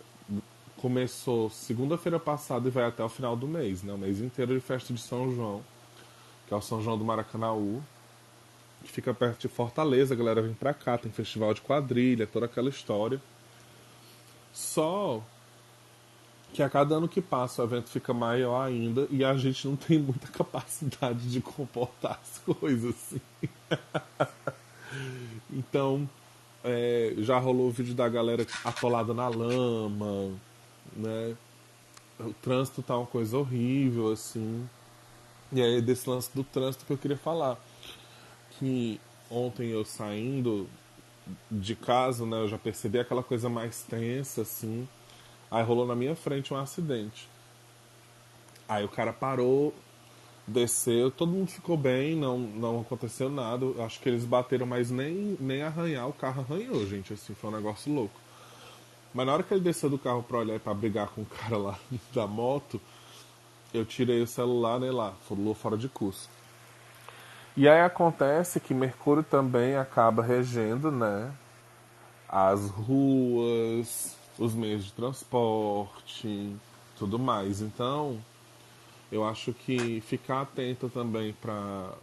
começou 0.77 1.49
segunda-feira 1.49 2.19
passada 2.19 2.67
e 2.67 2.71
vai 2.71 2.85
até 2.85 3.03
o 3.03 3.09
final 3.09 3.35
do 3.35 3.47
mês, 3.47 3.83
né? 3.83 3.93
O 3.93 3.97
mês 3.97 4.19
inteiro 4.19 4.53
de 4.53 4.59
festa 4.59 4.93
de 4.93 4.99
São 4.99 5.33
João, 5.33 5.61
que 6.47 6.53
é 6.53 6.57
o 6.57 6.61
São 6.61 6.81
João 6.81 6.97
do 6.97 7.05
Maracanaú, 7.05 7.81
que 8.83 8.91
fica 8.91 9.13
perto 9.13 9.41
de 9.41 9.47
Fortaleza, 9.47 10.13
a 10.13 10.17
galera 10.17 10.41
vem 10.41 10.53
pra 10.53 10.73
cá, 10.73 10.97
tem 10.97 11.11
festival 11.11 11.53
de 11.53 11.61
quadrilha, 11.61 12.25
toda 12.25 12.47
aquela 12.47 12.69
história. 12.69 13.21
Só 14.51 15.23
que 16.53 16.61
a 16.61 16.69
cada 16.69 16.95
ano 16.95 17.07
que 17.07 17.21
passa 17.21 17.61
o 17.61 17.65
evento 17.65 17.89
fica 17.89 18.13
maior 18.13 18.61
ainda 18.61 19.07
e 19.09 19.23
a 19.23 19.35
gente 19.35 19.67
não 19.67 19.75
tem 19.75 19.99
muita 19.99 20.27
capacidade 20.33 21.29
de 21.29 21.41
comportar 21.41 22.19
as 22.21 22.39
coisas 22.39 22.95
assim. 22.95 23.21
então, 25.53 26.09
é, 26.63 27.13
já 27.17 27.39
rolou 27.39 27.67
o 27.67 27.71
vídeo 27.71 27.93
da 27.93 28.07
galera 28.07 28.45
atolada 28.63 29.13
na 29.13 29.27
lama, 29.27 30.31
né? 30.95 31.35
O 32.19 32.33
trânsito 32.33 32.83
tá 32.83 32.97
uma 32.97 33.07
coisa 33.07 33.37
horrível, 33.37 34.11
assim. 34.11 34.67
E 35.51 35.61
aí, 35.61 35.81
desse 35.81 36.09
lance 36.09 36.29
do 36.33 36.43
trânsito 36.43 36.85
que 36.85 36.93
eu 36.93 36.97
queria 36.97 37.17
falar. 37.17 37.57
Que 38.51 38.99
ontem 39.29 39.69
eu 39.69 39.83
saindo 39.83 40.69
de 41.49 41.75
casa, 41.75 42.25
né? 42.25 42.41
Eu 42.41 42.47
já 42.47 42.57
percebi 42.57 42.99
aquela 42.99 43.23
coisa 43.23 43.49
mais 43.49 43.83
tensa, 43.83 44.43
assim. 44.43 44.87
Aí 45.49 45.63
rolou 45.63 45.85
na 45.85 45.95
minha 45.95 46.15
frente 46.15 46.53
um 46.53 46.57
acidente. 46.57 47.27
Aí 48.69 48.85
o 48.85 48.89
cara 48.89 49.11
parou, 49.11 49.73
desceu, 50.47 51.11
todo 51.11 51.31
mundo 51.31 51.49
ficou 51.49 51.77
bem, 51.77 52.15
não, 52.15 52.37
não 52.37 52.81
aconteceu 52.81 53.29
nada. 53.29 53.65
Acho 53.83 53.99
que 53.99 54.09
eles 54.09 54.25
bateram, 54.25 54.65
mas 54.65 54.91
nem, 54.91 55.37
nem 55.39 55.61
arranhar 55.61 56.07
o 56.07 56.13
carro 56.13 56.41
arranhou, 56.41 56.85
gente. 56.87 57.13
Assim, 57.13 57.33
foi 57.33 57.49
um 57.49 57.53
negócio 57.53 57.93
louco. 57.93 58.19
Mas 59.13 59.25
na 59.25 59.33
hora 59.33 59.43
que 59.43 59.53
ele 59.53 59.61
desceu 59.61 59.89
do 59.89 59.99
carro 59.99 60.23
pra 60.23 60.39
olhar 60.39 60.55
e 60.55 60.73
brigar 60.73 61.09
com 61.09 61.21
o 61.21 61.25
cara 61.25 61.57
lá 61.57 61.79
da 62.13 62.25
moto, 62.25 62.79
eu 63.73 63.85
tirei 63.85 64.21
o 64.21 64.27
celular, 64.27 64.79
né, 64.79 64.91
lá, 64.91 65.13
lua 65.29 65.55
fora 65.55 65.77
de 65.77 65.89
curso. 65.89 66.29
E 67.55 67.67
aí 67.67 67.81
acontece 67.81 68.59
que 68.59 68.73
Mercúrio 68.73 69.23
também 69.23 69.75
acaba 69.75 70.23
regendo, 70.23 70.89
né, 70.89 71.31
as 72.27 72.69
ruas, 72.69 74.15
os 74.39 74.53
meios 74.53 74.85
de 74.85 74.93
transporte, 74.93 76.55
tudo 76.97 77.19
mais. 77.19 77.61
Então, 77.61 78.17
eu 79.11 79.25
acho 79.25 79.53
que 79.53 80.01
ficar 80.01 80.41
atento 80.41 80.89
também 80.89 81.33
para 81.33 81.93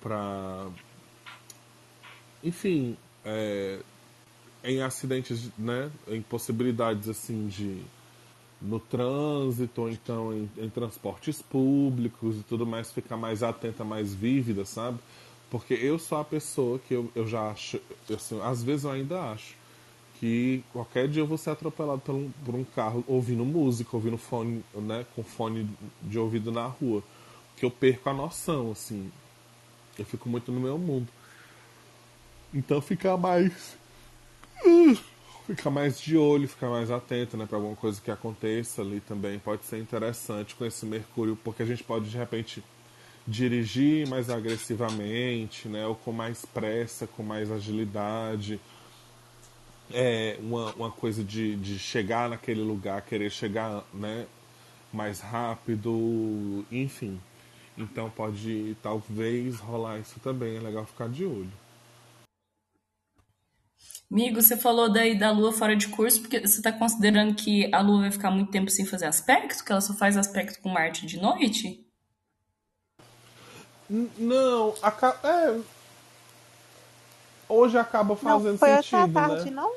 para 0.00 0.66
enfim, 2.42 2.96
é, 3.24 3.80
em 4.62 4.80
acidentes, 4.80 5.50
né, 5.58 5.90
em 6.06 6.22
possibilidades 6.22 7.08
assim 7.08 7.48
de 7.48 7.82
no 8.60 8.80
trânsito, 8.80 9.82
ou 9.82 9.88
então 9.88 10.32
em, 10.32 10.50
em, 10.58 10.68
transportes 10.68 11.40
públicos 11.40 12.40
e 12.40 12.42
tudo 12.42 12.66
mais, 12.66 12.90
ficar 12.90 13.16
mais 13.16 13.42
atenta, 13.42 13.84
mais 13.84 14.12
vívida, 14.12 14.64
sabe? 14.64 14.98
Porque 15.48 15.74
eu 15.74 15.98
sou 15.98 16.18
a 16.18 16.24
pessoa 16.24 16.78
que 16.80 16.92
eu, 16.92 17.10
eu 17.14 17.26
já 17.26 17.50
acho, 17.50 17.80
assim, 18.12 18.40
às 18.42 18.62
vezes 18.62 18.84
eu 18.84 18.90
ainda 18.90 19.30
acho, 19.30 19.54
que 20.18 20.64
qualquer 20.72 21.08
dia 21.08 21.22
eu 21.22 21.26
vou 21.26 21.38
ser 21.38 21.50
atropelado 21.50 22.00
por 22.00 22.14
um, 22.14 22.30
por 22.44 22.54
um 22.54 22.64
carro 22.64 23.04
ouvindo 23.06 23.44
música, 23.44 23.90
ouvindo 23.94 24.18
fone, 24.18 24.64
né, 24.74 25.06
com 25.14 25.22
fone 25.22 25.68
de 26.02 26.18
ouvido 26.18 26.50
na 26.50 26.66
rua. 26.66 27.02
Que 27.56 27.64
eu 27.64 27.70
perco 27.70 28.08
a 28.10 28.14
noção, 28.14 28.72
assim. 28.72 29.10
Eu 29.98 30.04
fico 30.04 30.28
muito 30.28 30.50
no 30.50 30.60
meu 30.60 30.78
mundo. 30.78 31.08
Então 32.52 32.80
ficar 32.80 33.16
mais. 33.16 33.76
Ficar 35.46 35.70
mais 35.70 35.98
de 35.98 36.16
olho, 36.16 36.48
ficar 36.48 36.68
mais 36.68 36.90
atento, 36.90 37.36
né, 37.36 37.46
para 37.46 37.56
alguma 37.56 37.76
coisa 37.76 38.00
que 38.00 38.10
aconteça 38.10 38.82
ali 38.82 39.00
também 39.00 39.38
pode 39.38 39.64
ser 39.64 39.78
interessante 39.78 40.54
com 40.54 40.64
esse 40.64 40.84
Mercúrio, 40.84 41.38
porque 41.42 41.62
a 41.62 41.66
gente 41.66 41.82
pode 41.82 42.10
de 42.10 42.18
repente 42.18 42.62
dirigir 43.26 44.06
mais 44.08 44.28
agressivamente, 44.28 45.68
né, 45.68 45.86
ou 45.86 45.94
com 45.94 46.12
mais 46.12 46.44
pressa, 46.44 47.06
com 47.06 47.22
mais 47.22 47.50
agilidade, 47.50 48.60
é, 49.92 50.36
uma, 50.40 50.72
uma 50.74 50.90
coisa 50.90 51.22
de, 51.24 51.56
de 51.56 51.78
chegar 51.78 52.28
naquele 52.28 52.60
lugar, 52.60 53.02
querer 53.02 53.30
chegar 53.30 53.84
né, 53.92 54.26
mais 54.92 55.20
rápido, 55.20 56.64
enfim. 56.70 57.20
Então 57.76 58.10
pode 58.10 58.76
talvez 58.82 59.58
rolar 59.60 59.98
isso 59.98 60.18
também, 60.20 60.56
é 60.56 60.60
legal 60.60 60.84
ficar 60.84 61.08
de 61.08 61.24
olho. 61.24 61.52
Amigo, 64.10 64.40
você 64.40 64.56
falou 64.56 64.90
daí 64.90 65.18
da 65.18 65.30
Lua 65.30 65.52
fora 65.52 65.76
de 65.76 65.88
curso, 65.88 66.22
porque 66.22 66.40
você 66.40 66.58
está 66.58 66.72
considerando 66.72 67.34
que 67.34 67.72
a 67.74 67.80
Lua 67.80 68.00
vai 68.00 68.10
ficar 68.10 68.30
muito 68.30 68.50
tempo 68.50 68.70
sem 68.70 68.86
fazer 68.86 69.04
aspecto, 69.04 69.62
que 69.62 69.70
ela 69.70 69.82
só 69.82 69.92
faz 69.94 70.16
aspecto 70.16 70.60
com 70.62 70.70
Marte 70.70 71.06
de 71.06 71.20
noite? 71.20 71.86
Não, 74.18 74.74
a, 74.82 74.90
é, 75.24 75.60
hoje 77.48 77.78
acaba 77.78 78.16
fazendo 78.16 78.52
não, 78.52 78.58
foi 78.58 78.74
sentido, 78.76 78.96
a 78.96 79.08
tarde, 79.08 79.50
né? 79.50 79.50
não? 79.50 79.74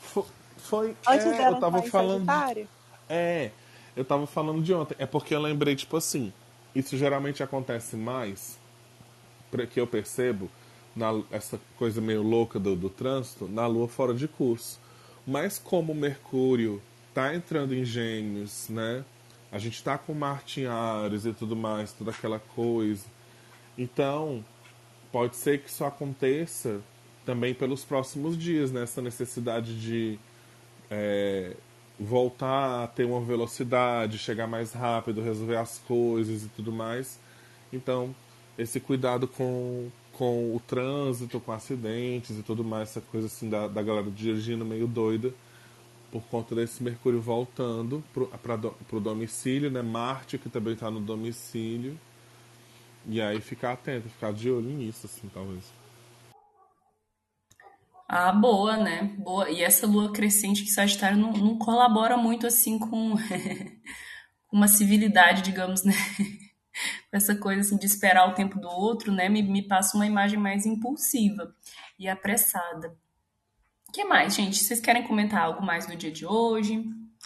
Foi, 0.00 0.24
foi 0.56 0.96
Antes 1.06 1.26
é, 1.26 1.48
eu 1.48 1.60
tava 1.60 1.82
falando. 1.82 2.26
Sagitário? 2.26 2.68
É, 3.08 3.50
eu 3.96 4.04
tava 4.04 4.26
falando 4.26 4.62
de 4.62 4.72
ontem. 4.72 4.94
É 4.98 5.06
porque 5.06 5.34
eu 5.34 5.40
lembrei, 5.40 5.74
tipo 5.76 5.96
assim, 5.96 6.32
isso 6.74 6.96
geralmente 6.96 7.42
acontece 7.42 7.96
mais, 7.96 8.58
que 9.72 9.80
eu 9.80 9.86
percebo, 9.86 10.48
na, 10.94 11.20
essa 11.30 11.60
coisa 11.76 12.00
meio 12.00 12.22
louca 12.22 12.58
do, 12.58 12.76
do 12.76 12.88
trânsito, 12.88 13.48
na 13.48 13.66
lua 13.66 13.88
fora 13.88 14.14
de 14.14 14.28
curso. 14.28 14.78
Mas 15.26 15.58
como 15.58 15.94
Mercúrio 15.94 16.80
tá 17.12 17.34
entrando 17.34 17.74
em 17.74 17.84
gêmeos, 17.84 18.68
né? 18.68 19.04
A 19.52 19.58
gente 19.58 19.82
tá 19.82 19.98
com 19.98 20.14
Marte 20.14 20.60
em 20.60 20.66
Ares 20.66 21.24
e 21.24 21.32
tudo 21.32 21.56
mais, 21.56 21.92
toda 21.92 22.12
aquela 22.12 22.38
coisa. 22.38 23.04
Então, 23.76 24.44
pode 25.12 25.36
ser 25.36 25.60
que 25.62 25.68
isso 25.68 25.84
aconteça 25.84 26.80
também 27.24 27.54
pelos 27.54 27.84
próximos 27.84 28.36
dias, 28.36 28.72
né? 28.72 28.84
necessidade 29.02 29.78
de 29.80 30.18
é, 30.90 31.54
voltar 31.98 32.84
a 32.84 32.86
ter 32.86 33.04
uma 33.04 33.20
velocidade, 33.20 34.18
chegar 34.18 34.46
mais 34.46 34.72
rápido, 34.72 35.22
resolver 35.22 35.56
as 35.56 35.78
coisas 35.78 36.44
e 36.44 36.48
tudo 36.48 36.72
mais. 36.72 37.20
Então, 37.72 38.14
esse 38.58 38.80
cuidado 38.80 39.28
com, 39.28 39.88
com 40.12 40.54
o 40.54 40.60
trânsito, 40.66 41.38
com 41.40 41.52
acidentes 41.52 42.38
e 42.38 42.42
tudo 42.42 42.64
mais, 42.64 42.90
essa 42.90 43.00
coisa 43.00 43.26
assim 43.26 43.48
da, 43.48 43.68
da 43.68 43.82
galera 43.82 44.10
dirigindo 44.10 44.64
meio 44.64 44.86
doida, 44.86 45.32
por 46.10 46.22
conta 46.24 46.54
desse 46.54 46.82
Mercúrio 46.82 47.20
voltando 47.20 48.02
para 48.42 48.96
o 48.96 49.00
domicílio, 49.00 49.70
né? 49.70 49.80
Marte, 49.80 50.38
que 50.38 50.48
também 50.48 50.72
está 50.72 50.90
no 50.90 51.00
domicílio. 51.00 51.96
E 53.06 53.20
aí 53.20 53.40
ficar 53.40 53.72
atento, 53.72 54.08
ficar 54.08 54.32
de 54.32 54.50
olho 54.50 54.70
nisso, 54.70 55.06
assim, 55.06 55.28
talvez. 55.32 55.64
Ah, 58.12 58.32
boa, 58.32 58.76
né? 58.76 59.04
Boa. 59.18 59.48
E 59.48 59.62
essa 59.62 59.86
lua 59.86 60.12
crescente 60.12 60.64
que 60.64 60.70
Sagitário 60.70 61.16
não, 61.16 61.32
não 61.32 61.56
colabora 61.56 62.16
muito 62.16 62.46
assim 62.46 62.76
com 62.78 63.14
uma 64.52 64.66
civilidade, 64.66 65.42
digamos, 65.42 65.84
né? 65.84 65.94
Com 67.10 67.16
essa 67.16 67.34
coisa 67.34 67.60
assim 67.60 67.76
de 67.76 67.86
esperar 67.86 68.28
o 68.28 68.34
tempo 68.34 68.58
do 68.58 68.68
outro, 68.68 69.12
né? 69.12 69.28
Me, 69.28 69.42
me 69.42 69.66
passa 69.66 69.96
uma 69.96 70.06
imagem 70.06 70.38
mais 70.38 70.64
impulsiva 70.64 71.54
e 71.98 72.08
apressada. 72.08 72.96
O 73.88 73.92
que 73.92 74.04
mais, 74.04 74.34
gente? 74.34 74.56
Vocês 74.56 74.80
querem 74.80 75.06
comentar 75.06 75.42
algo 75.42 75.64
mais 75.64 75.86
do 75.86 75.96
dia 75.96 76.10
de 76.10 76.24
hoje? 76.24 76.82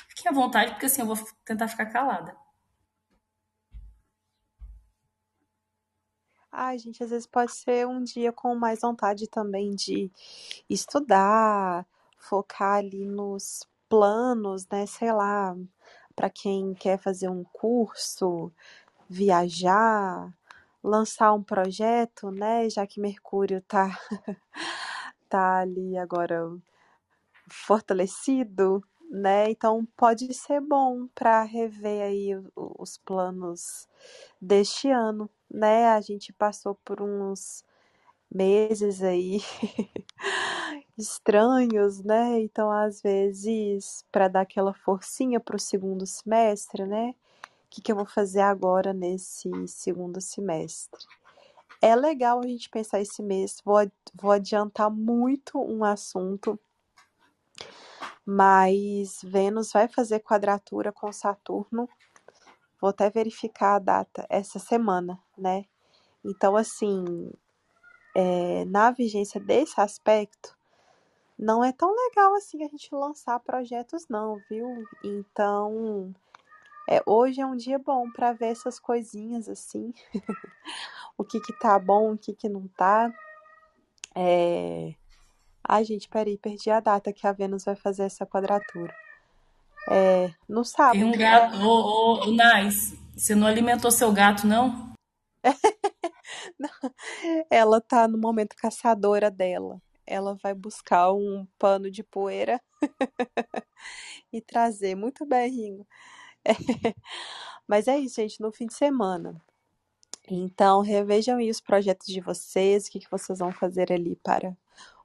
Fiquem 0.09 0.31
à 0.31 0.35
vontade, 0.35 0.73
porque 0.73 0.87
assim 0.87 1.03
eu 1.03 1.07
vou 1.07 1.17
tentar 1.45 1.69
ficar 1.69 1.87
calada. 1.87 2.35
Ai, 6.57 6.79
gente, 6.79 7.03
às 7.03 7.11
vezes 7.11 7.27
pode 7.27 7.51
ser 7.53 7.85
um 7.87 8.01
dia 8.03 8.33
com 8.33 8.55
mais 8.55 8.81
vontade 8.81 9.27
também 9.29 9.75
de 9.75 10.09
estudar, 10.71 11.85
focar 12.17 12.77
ali 12.79 13.05
nos 13.07 13.67
planos, 13.89 14.65
né? 14.69 14.87
Sei 14.87 15.13
lá, 15.13 15.57
para 16.15 16.31
quem 16.31 16.73
quer 16.75 16.97
fazer 16.99 17.29
um 17.29 17.43
curso, 17.43 18.53
viajar, 19.09 20.33
lançar 20.83 21.35
um 21.35 21.43
projeto, 21.43 22.31
né? 22.31 22.71
Já 22.71 22.87
que 22.87 23.01
Mercúrio 23.01 23.61
tá 23.63 23.89
tá 25.29 25.59
ali 25.61 25.97
agora 25.99 26.51
fortalecido, 27.49 28.83
né? 29.11 29.51
Então 29.51 29.87
pode 29.97 30.33
ser 30.35 30.61
bom 30.61 31.07
para 31.15 31.43
rever 31.43 32.03
aí 32.03 32.31
os 32.57 32.99
planos 32.99 33.89
deste 34.41 34.91
ano, 34.91 35.31
né? 35.55 35.87
A 35.91 36.01
gente 36.01 36.33
passou 36.33 36.75
por 36.85 37.01
uns 37.01 37.65
meses 38.31 39.03
aí 39.03 39.41
estranhos, 40.99 42.03
né? 42.03 42.41
Então, 42.41 42.71
às 42.71 43.01
vezes, 43.01 44.05
para 44.11 44.29
dar 44.29 44.41
aquela 44.41 44.75
forcinha 44.75 45.39
para 45.39 45.57
o 45.57 45.61
segundo 45.61 46.05
semestre, 46.07 46.85
né? 46.85 47.15
O 47.67 47.71
que, 47.71 47.81
que 47.81 47.93
eu 47.93 47.97
vou 47.97 48.07
fazer 48.07 48.41
agora 48.41 48.93
nesse 48.93 49.51
segundo 49.69 50.21
semestre? 50.21 51.05
É 51.81 51.95
legal 51.95 52.41
a 52.41 52.47
gente 52.47 52.69
pensar 52.69 53.01
esse 53.01 53.23
mês. 53.23 53.61
Vou, 53.65 53.79
vou 54.15 54.33
adiantar 54.33 54.91
muito 54.91 55.59
um 55.61 55.85
assunto, 55.85 56.59
mas 58.25 59.21
Vênus 59.23 59.73
vai 59.73 59.87
fazer 59.87 60.21
quadratura 60.21 60.91
com 60.93 61.13
Saturno 61.13 61.89
Vou 62.85 62.91
até 62.91 63.09
verificar 63.09 63.77
a 63.77 63.79
data 63.79 64.27
essa 64.29 64.59
semana, 64.59 65.19
né? 65.39 65.65
Então, 66.23 66.55
assim, 66.55 67.33
é, 68.15 68.67
na 68.67 68.91
vigência 68.91 69.41
desse 69.41 69.81
aspecto, 69.81 70.55
não 71.39 71.65
é 71.65 71.73
tão 71.73 71.97
legal 71.97 72.35
assim 72.35 72.63
a 72.63 72.69
gente 72.69 72.95
lançar 72.95 73.41
projetos, 73.41 74.07
não, 74.11 74.39
viu? 74.51 74.69
Então, 75.03 76.15
é, 76.87 77.03
hoje 77.07 77.41
é 77.41 77.47
um 77.47 77.57
dia 77.57 77.79
bom 77.79 78.11
para 78.11 78.35
ver 78.35 78.49
essas 78.49 78.79
coisinhas 78.79 79.49
assim, 79.49 79.95
o 81.17 81.25
que 81.25 81.41
que 81.41 81.59
tá 81.59 81.79
bom, 81.79 82.13
o 82.13 82.19
que 82.19 82.35
que 82.35 82.51
não 82.51 82.69
tá. 82.69 83.11
É... 84.15 84.95
Ai, 85.67 85.87
gente, 85.87 86.07
peraí, 86.07 86.37
perdi 86.37 86.71
a 86.71 86.81
data 86.81 87.15
que 87.15 87.27
a 87.27 87.33
Vênus 87.33 87.65
vai 87.65 87.77
fazer 87.77 88.03
essa 88.03 88.27
quadratura. 88.27 88.95
É, 89.91 90.33
no 90.49 90.65
sábado. 90.65 90.93
Tem 90.93 91.05
um 91.05 91.13
gato. 91.13 91.57
Ô, 91.59 91.69
ô, 91.69 92.25
ô, 92.25 92.31
Nice, 92.31 92.99
você 93.15 93.35
não 93.35 93.47
alimentou 93.47 93.91
seu 93.91 94.13
gato, 94.13 94.47
não? 94.47 94.95
Ela 97.51 97.81
tá 97.81 98.09
no 98.09 98.19
momento 98.19 98.57
caçadora 98.57 99.31
dela. 99.31 99.81
Ela 100.07 100.35
vai 100.43 100.55
buscar 100.55 101.13
um 101.13 101.47
pano 101.59 101.91
de 101.91 102.03
poeira 102.03 102.61
e 104.33 104.41
trazer. 104.41 104.95
Muito 104.95 105.27
bem, 105.27 105.51
Ringo. 105.51 105.87
É. 106.45 106.53
Mas 107.67 107.89
é 107.89 107.99
isso, 107.99 108.17
gente, 108.17 108.41
no 108.41 108.53
fim 108.53 108.67
de 108.67 108.75
semana. 108.75 109.41
Então, 110.29 110.81
revejam 110.81 111.39
aí 111.39 111.51
os 111.51 111.61
projetos 111.61 112.07
de 112.07 112.21
vocês, 112.21 112.87
o 112.87 112.91
que, 112.91 113.01
que 113.01 113.11
vocês 113.11 113.39
vão 113.39 113.53
fazer 113.53 113.93
ali 113.93 114.17
para 114.17 114.57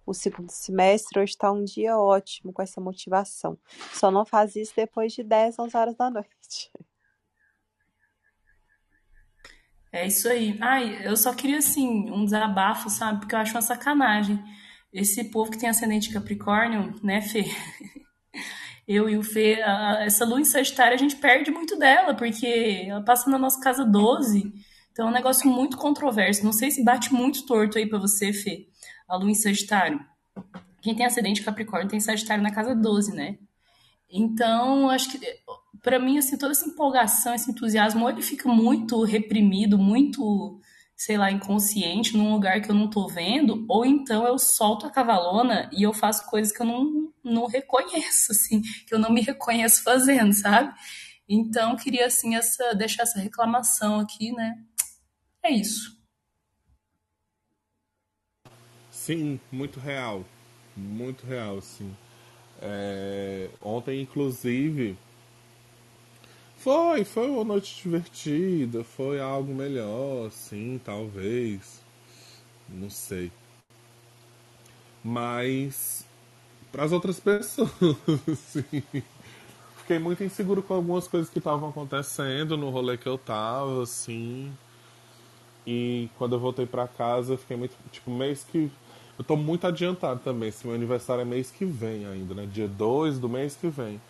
o 0.09 0.13
segundo 0.13 0.49
semestre. 0.49 1.19
Hoje 1.19 1.33
está 1.33 1.51
um 1.51 1.63
dia 1.63 1.97
ótimo 1.97 2.51
com 2.51 2.61
essa 2.61 2.81
motivação. 2.81 3.57
Só 3.93 4.09
não 4.11 4.25
faz 4.25 4.55
isso 4.55 4.73
depois 4.75 5.13
de 5.13 5.23
10, 5.23 5.57
11 5.59 5.77
horas 5.77 5.95
da 5.95 6.09
noite. 6.11 6.71
É 9.91 10.05
isso 10.07 10.27
aí. 10.29 10.57
Ai, 10.61 11.05
eu 11.07 11.15
só 11.17 11.33
queria, 11.33 11.57
assim, 11.59 12.09
um 12.11 12.23
desabafo, 12.25 12.89
sabe? 12.89 13.19
Porque 13.19 13.33
eu 13.35 13.39
acho 13.39 13.53
uma 13.53 13.61
sacanagem. 13.61 14.39
Esse 14.93 15.23
povo 15.31 15.51
que 15.51 15.57
tem 15.57 15.69
ascendente 15.69 16.11
Capricórnio, 16.13 16.93
né, 17.03 17.21
Fê? 17.21 17.45
Eu 18.87 19.07
e 19.09 19.17
o 19.17 19.23
Fê, 19.23 19.61
a- 19.61 20.03
essa 20.03 20.25
lua 20.25 20.41
em 20.41 20.45
Sagitário, 20.45 20.95
a 20.95 20.97
gente 20.97 21.15
perde 21.17 21.51
muito 21.51 21.77
dela, 21.77 22.15
porque 22.15 22.85
ela 22.87 23.03
passa 23.03 23.29
na 23.29 23.37
nossa 23.37 23.59
casa 23.61 23.85
12. 23.85 24.51
Então 24.91 25.07
é 25.07 25.09
um 25.11 25.13
negócio 25.13 25.49
muito 25.49 25.77
controverso. 25.77 26.43
Não 26.43 26.51
sei 26.51 26.71
se 26.71 26.83
bate 26.83 27.13
muito 27.13 27.45
torto 27.45 27.77
aí 27.77 27.87
pra 27.87 27.99
você, 27.99 28.33
Fê, 28.33 28.67
a 29.09 29.17
lua 29.17 29.31
em 29.31 29.35
Sagitário. 29.35 29.99
Quem 30.81 30.95
tem 30.95 31.05
ascendente 31.05 31.41
Capricórnio 31.41 31.89
tem 31.89 31.99
Sagitário 31.99 32.43
na 32.43 32.51
casa 32.51 32.75
12, 32.75 33.13
né? 33.13 33.37
Então, 34.09 34.89
acho 34.89 35.11
que 35.11 35.19
pra 35.81 35.99
mim, 35.99 36.17
assim, 36.17 36.37
toda 36.37 36.51
essa 36.51 36.67
empolgação, 36.67 37.33
esse 37.33 37.51
entusiasmo, 37.51 38.09
ele 38.09 38.21
fica 38.21 38.49
muito 38.49 39.03
reprimido, 39.03 39.77
muito, 39.77 40.59
sei 40.95 41.17
lá, 41.17 41.31
inconsciente, 41.31 42.17
num 42.17 42.33
lugar 42.33 42.61
que 42.61 42.69
eu 42.69 42.75
não 42.75 42.89
tô 42.89 43.07
vendo, 43.07 43.65
ou 43.67 43.85
então 43.85 44.25
eu 44.25 44.37
solto 44.37 44.85
a 44.85 44.91
cavalona 44.91 45.69
e 45.71 45.83
eu 45.83 45.93
faço 45.93 46.29
coisas 46.29 46.51
que 46.51 46.61
eu 46.61 46.65
não, 46.65 47.11
não 47.23 47.45
reconheço, 47.47 48.31
assim, 48.31 48.61
que 48.87 48.93
eu 48.93 48.99
não 48.99 49.11
me 49.11 49.21
reconheço 49.21 49.83
fazendo, 49.83 50.33
sabe? 50.33 50.73
Então, 51.27 51.75
queria, 51.75 52.07
assim, 52.07 52.35
essa, 52.35 52.73
deixar 52.73 53.03
essa 53.03 53.19
reclamação 53.19 53.99
aqui, 53.99 54.31
né? 54.31 54.55
É 55.43 55.51
isso. 55.51 55.98
Sim, 59.09 59.39
muito 59.51 59.79
real. 59.79 60.23
Muito 60.77 61.25
real, 61.25 61.59
sim. 61.61 61.95
É, 62.61 63.49
ontem, 63.61 64.01
inclusive, 64.01 64.97
foi, 66.57 67.03
foi 67.05 67.27
uma 67.29 67.43
noite 67.43 67.81
divertida, 67.81 68.83
foi 68.83 69.19
algo 69.19 69.53
melhor, 69.53 70.29
sim, 70.31 70.79
talvez. 70.83 71.81
Não 72.69 72.89
sei. 72.89 73.31
Mas 75.03 76.05
para 76.71 76.83
as 76.85 76.91
outras 76.91 77.19
pessoas, 77.21 77.69
sim. 78.37 78.83
Fiquei 79.77 79.99
muito 79.99 80.23
inseguro 80.23 80.63
com 80.63 80.75
algumas 80.75 81.07
coisas 81.07 81.29
que 81.29 81.39
estavam 81.39 81.69
acontecendo 81.69 82.57
no 82.57 82.69
rolê 82.69 82.97
que 82.97 83.07
eu 83.07 83.17
tava, 83.17 83.83
assim. 83.83 84.51
E 85.65 86.09
quando 86.17 86.33
eu 86.35 86.39
voltei 86.39 86.65
pra 86.65 86.87
casa, 86.87 87.37
fiquei 87.37 87.57
muito. 87.57 87.75
Tipo, 87.91 88.11
mês 88.11 88.43
que. 88.43 88.71
Eu 89.19 89.25
tô 89.25 89.35
muito 89.35 89.67
adiantado 89.67 90.21
também. 90.21 90.49
Se 90.49 90.65
meu 90.65 90.75
aniversário 90.75 91.21
é 91.21 91.25
mês 91.25 91.51
que 91.51 91.65
vem 91.65 92.07
ainda, 92.07 92.33
né? 92.33 92.47
Dia 92.51 92.67
2 92.69 93.19
do 93.19 93.29
mês 93.29 93.55
que 93.55 93.67
vem. 93.67 94.01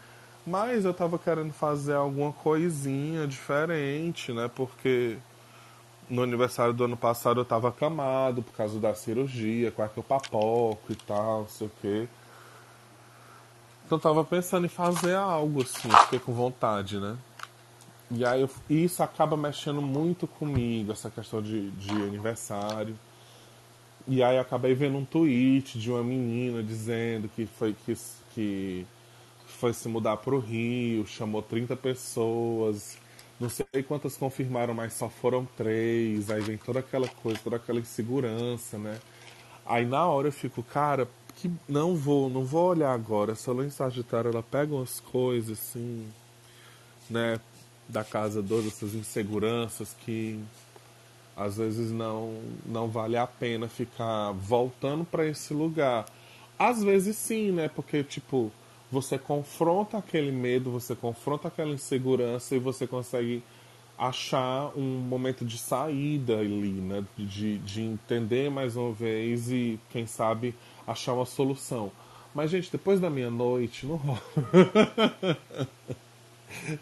Mas 0.45 0.85
eu 0.85 0.93
tava 0.93 1.19
querendo 1.19 1.51
fazer 1.51 1.95
alguma 1.95 2.31
coisinha 2.31 3.27
diferente, 3.27 4.31
né? 4.31 4.49
Porque 4.55 5.17
no 6.09 6.23
aniversário 6.23 6.73
do 6.73 6.83
ano 6.85 6.97
passado 6.97 7.39
eu 7.41 7.45
tava 7.45 7.69
acamado 7.69 8.43
por 8.43 8.53
causa 8.53 8.79
da 8.79 8.93
cirurgia, 8.93 9.71
que 9.71 9.97
eu 9.97 10.03
papoco 10.03 10.91
e 10.91 10.95
tal, 10.95 11.41
não 11.41 11.47
sei 11.49 11.67
o 11.67 11.71
quê. 11.81 12.07
Então 13.85 13.97
eu 13.97 14.01
tava 14.01 14.23
pensando 14.23 14.65
em 14.65 14.69
fazer 14.69 15.15
algo 15.15 15.61
assim, 15.63 15.89
fiquei 16.03 16.19
com 16.19 16.33
vontade, 16.33 16.99
né? 16.99 17.17
E 18.11 18.25
aí 18.25 18.41
eu- 18.41 18.49
isso 18.69 19.03
acaba 19.03 19.37
mexendo 19.37 19.81
muito 19.81 20.27
comigo, 20.27 20.91
essa 20.91 21.09
questão 21.09 21.41
de, 21.41 21.71
de 21.71 21.91
aniversário. 22.03 22.95
E 24.11 24.23
aí 24.23 24.39
acabei 24.39 24.73
vendo 24.73 24.97
um 24.97 25.05
tweet 25.05 25.77
de 25.77 25.91
uma 25.91 26.03
menina 26.03 26.63
dizendo 26.63 27.29
que 27.29 27.45
foi 27.45 27.75
que, 27.85 27.95
que 28.33 28.87
foi 29.45 29.71
se 29.71 29.87
mudar 29.87 30.17
pro 30.17 30.39
Rio, 30.39 31.05
chamou 31.05 31.43
30 31.43 31.75
pessoas, 31.75 32.97
não 33.39 33.49
sei 33.49 33.83
quantas 33.87 34.17
confirmaram, 34.17 34.73
mas 34.73 34.93
só 34.93 35.09
foram 35.09 35.45
três. 35.55 36.31
Aí 36.31 36.41
vem 36.41 36.57
toda 36.57 36.79
aquela 36.79 37.07
coisa, 37.07 37.39
toda 37.43 37.57
aquela 37.57 37.79
insegurança, 37.79 38.79
né? 38.79 38.99
Aí 39.63 39.85
na 39.85 40.03
hora 40.07 40.29
eu 40.29 40.31
fico, 40.31 40.63
cara, 40.63 41.07
que 41.35 41.51
não 41.67 41.95
vou, 41.95 42.31
não 42.31 42.43
vou 42.43 42.69
olhar 42.69 42.91
agora. 42.91 43.33
Essa 43.33 43.51
lua 43.51 43.65
em 43.65 43.69
Sagitário, 43.69 44.31
ela 44.31 44.41
pega 44.41 44.73
umas 44.73 44.99
coisas 44.99 45.59
assim, 45.59 46.07
né, 47.07 47.39
da 47.87 48.03
casa 48.03 48.41
12, 48.41 48.69
essas 48.69 48.95
inseguranças 48.95 49.95
que 50.03 50.39
às 51.39 51.57
vezes 51.57 51.91
não 51.91 52.33
não 52.65 52.87
vale 52.89 53.15
a 53.17 53.25
pena 53.25 53.67
ficar 53.67 54.31
voltando 54.33 55.05
para 55.05 55.25
esse 55.25 55.53
lugar. 55.53 56.05
Às 56.57 56.83
vezes 56.83 57.15
sim, 57.15 57.51
né? 57.51 57.69
Porque 57.69 58.03
tipo, 58.03 58.51
você 58.91 59.17
confronta 59.17 59.97
aquele 59.97 60.31
medo, 60.31 60.71
você 60.71 60.95
confronta 60.95 61.47
aquela 61.47 61.71
insegurança 61.71 62.55
e 62.55 62.59
você 62.59 62.85
consegue 62.85 63.41
achar 63.97 64.71
um 64.77 64.99
momento 64.99 65.45
de 65.45 65.57
saída 65.57 66.39
ali, 66.39 66.71
né? 66.71 67.03
De, 67.17 67.57
de 67.59 67.81
entender 67.81 68.49
mais 68.49 68.75
uma 68.75 68.91
vez 68.91 69.51
e, 69.51 69.79
quem 69.89 70.05
sabe, 70.07 70.55
achar 70.87 71.13
uma 71.13 71.25
solução. 71.25 71.91
Mas, 72.33 72.51
gente, 72.51 72.71
depois 72.71 72.99
da 72.99 73.09
meia-noite, 73.09 73.85
não 73.85 73.95
rola. 73.95 74.21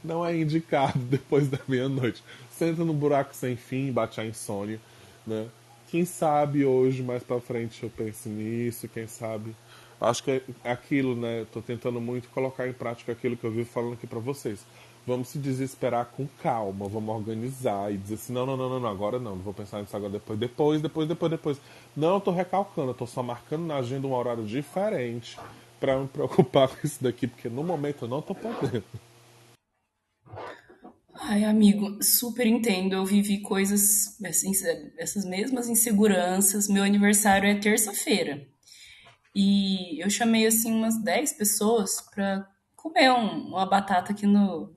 Não 0.01 0.25
é 0.25 0.33
indicado 0.33 0.97
depois 0.99 1.49
da 1.49 1.59
meia-noite. 1.67 2.23
Senta 2.57 2.83
no 2.83 2.91
buraco 2.93 3.35
sem 3.35 3.55
fim, 3.55 3.91
bate 3.91 4.19
a 4.19 4.25
insônia, 4.25 4.79
né? 5.27 5.45
Quem 5.89 6.05
sabe 6.05 6.65
hoje, 6.65 7.03
mais 7.03 7.21
pra 7.21 7.39
frente, 7.39 7.83
eu 7.83 7.89
pense 7.89 8.27
nisso, 8.27 8.87
quem 8.87 9.05
sabe. 9.05 9.55
Acho 10.01 10.23
que 10.23 10.31
é 10.63 10.71
aquilo, 10.71 11.15
né? 11.15 11.45
Tô 11.53 11.61
tentando 11.61 12.01
muito 12.01 12.29
colocar 12.29 12.67
em 12.67 12.73
prática 12.73 13.11
aquilo 13.11 13.37
que 13.37 13.43
eu 13.43 13.51
vivo 13.51 13.69
falando 13.69 13.93
aqui 13.93 14.07
pra 14.07 14.17
vocês. 14.17 14.65
Vamos 15.05 15.29
se 15.29 15.37
desesperar 15.37 16.07
com 16.07 16.27
calma, 16.41 16.87
vamos 16.87 17.15
organizar 17.15 17.93
e 17.93 17.97
dizer 17.97 18.15
assim, 18.15 18.33
não, 18.33 18.47
não, 18.47 18.57
não, 18.57 18.79
não, 18.79 18.89
agora 18.89 19.19
não, 19.19 19.35
não 19.35 19.43
vou 19.43 19.53
pensar 19.53 19.79
nisso 19.79 19.95
agora 19.95 20.11
depois, 20.11 20.39
depois, 20.39 20.81
depois, 20.81 21.07
depois, 21.07 21.31
depois. 21.31 21.61
Não, 21.95 22.15
eu 22.15 22.19
tô 22.19 22.31
recalcando, 22.31 22.89
eu 22.89 22.95
tô 22.95 23.05
só 23.05 23.21
marcando 23.21 23.67
na 23.67 23.75
agenda 23.75 24.07
um 24.07 24.15
horário 24.15 24.43
diferente 24.43 25.37
pra 25.79 25.95
me 25.95 26.07
preocupar 26.07 26.69
com 26.73 26.87
isso 26.87 27.03
daqui, 27.03 27.27
porque 27.27 27.49
no 27.49 27.63
momento 27.63 28.05
eu 28.05 28.09
não 28.09 28.19
tô 28.19 28.33
podendo. 28.33 28.83
Ai, 31.19 31.43
amigo, 31.45 32.01
super 32.03 32.45
entendo. 32.45 32.93
Eu 32.93 33.05
vivi 33.05 33.41
coisas, 33.41 34.15
assim, 34.25 34.51
essas 34.97 35.25
mesmas 35.25 35.67
inseguranças. 35.67 36.67
Meu 36.67 36.83
aniversário 36.83 37.49
é 37.49 37.55
terça-feira. 37.55 38.45
E 39.35 40.01
eu 40.03 40.09
chamei, 40.09 40.47
assim, 40.47 40.71
umas 40.73 41.01
10 41.03 41.33
pessoas 41.33 42.01
pra 42.13 42.47
comer 42.75 43.11
um- 43.11 43.49
uma 43.49 43.65
batata 43.67 44.11
aqui 44.13 44.27
no, 44.27 44.75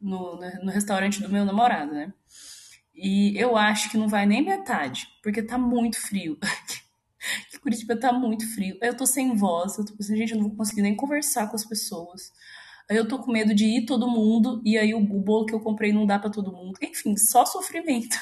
no, 0.00 0.36
no 0.64 0.72
restaurante 0.72 1.22
do 1.22 1.30
meu 1.30 1.44
namorado, 1.44 1.92
né? 1.94 2.12
E 2.94 3.34
eu 3.38 3.56
acho 3.56 3.90
que 3.90 3.98
não 3.98 4.08
vai 4.08 4.26
nem 4.26 4.44
metade, 4.44 5.08
porque 5.22 5.42
tá 5.42 5.58
muito 5.58 6.00
frio. 6.00 6.38
Curitiba 7.62 7.96
tá 7.98 8.12
muito 8.12 8.46
frio. 8.54 8.76
Eu 8.80 8.96
tô 8.96 9.06
sem 9.06 9.34
voz, 9.36 9.76
eu 9.78 9.84
tô 9.84 9.94
pensando, 9.94 10.16
gente, 10.16 10.32
eu 10.32 10.38
não 10.38 10.48
vou 10.48 10.56
conseguir 10.56 10.82
nem 10.82 10.96
conversar 10.96 11.48
com 11.48 11.56
as 11.56 11.64
pessoas. 11.64 12.32
Eu 12.90 13.06
tô 13.06 13.20
com 13.20 13.30
medo 13.30 13.54
de 13.54 13.64
ir 13.64 13.86
todo 13.86 14.10
mundo, 14.10 14.60
e 14.64 14.76
aí 14.76 14.92
o, 14.92 14.98
o 14.98 15.20
bolo 15.20 15.46
que 15.46 15.54
eu 15.54 15.60
comprei 15.60 15.92
não 15.92 16.04
dá 16.04 16.18
pra 16.18 16.28
todo 16.28 16.52
mundo. 16.52 16.76
Enfim, 16.82 17.16
só 17.16 17.46
sofrimento. 17.46 18.16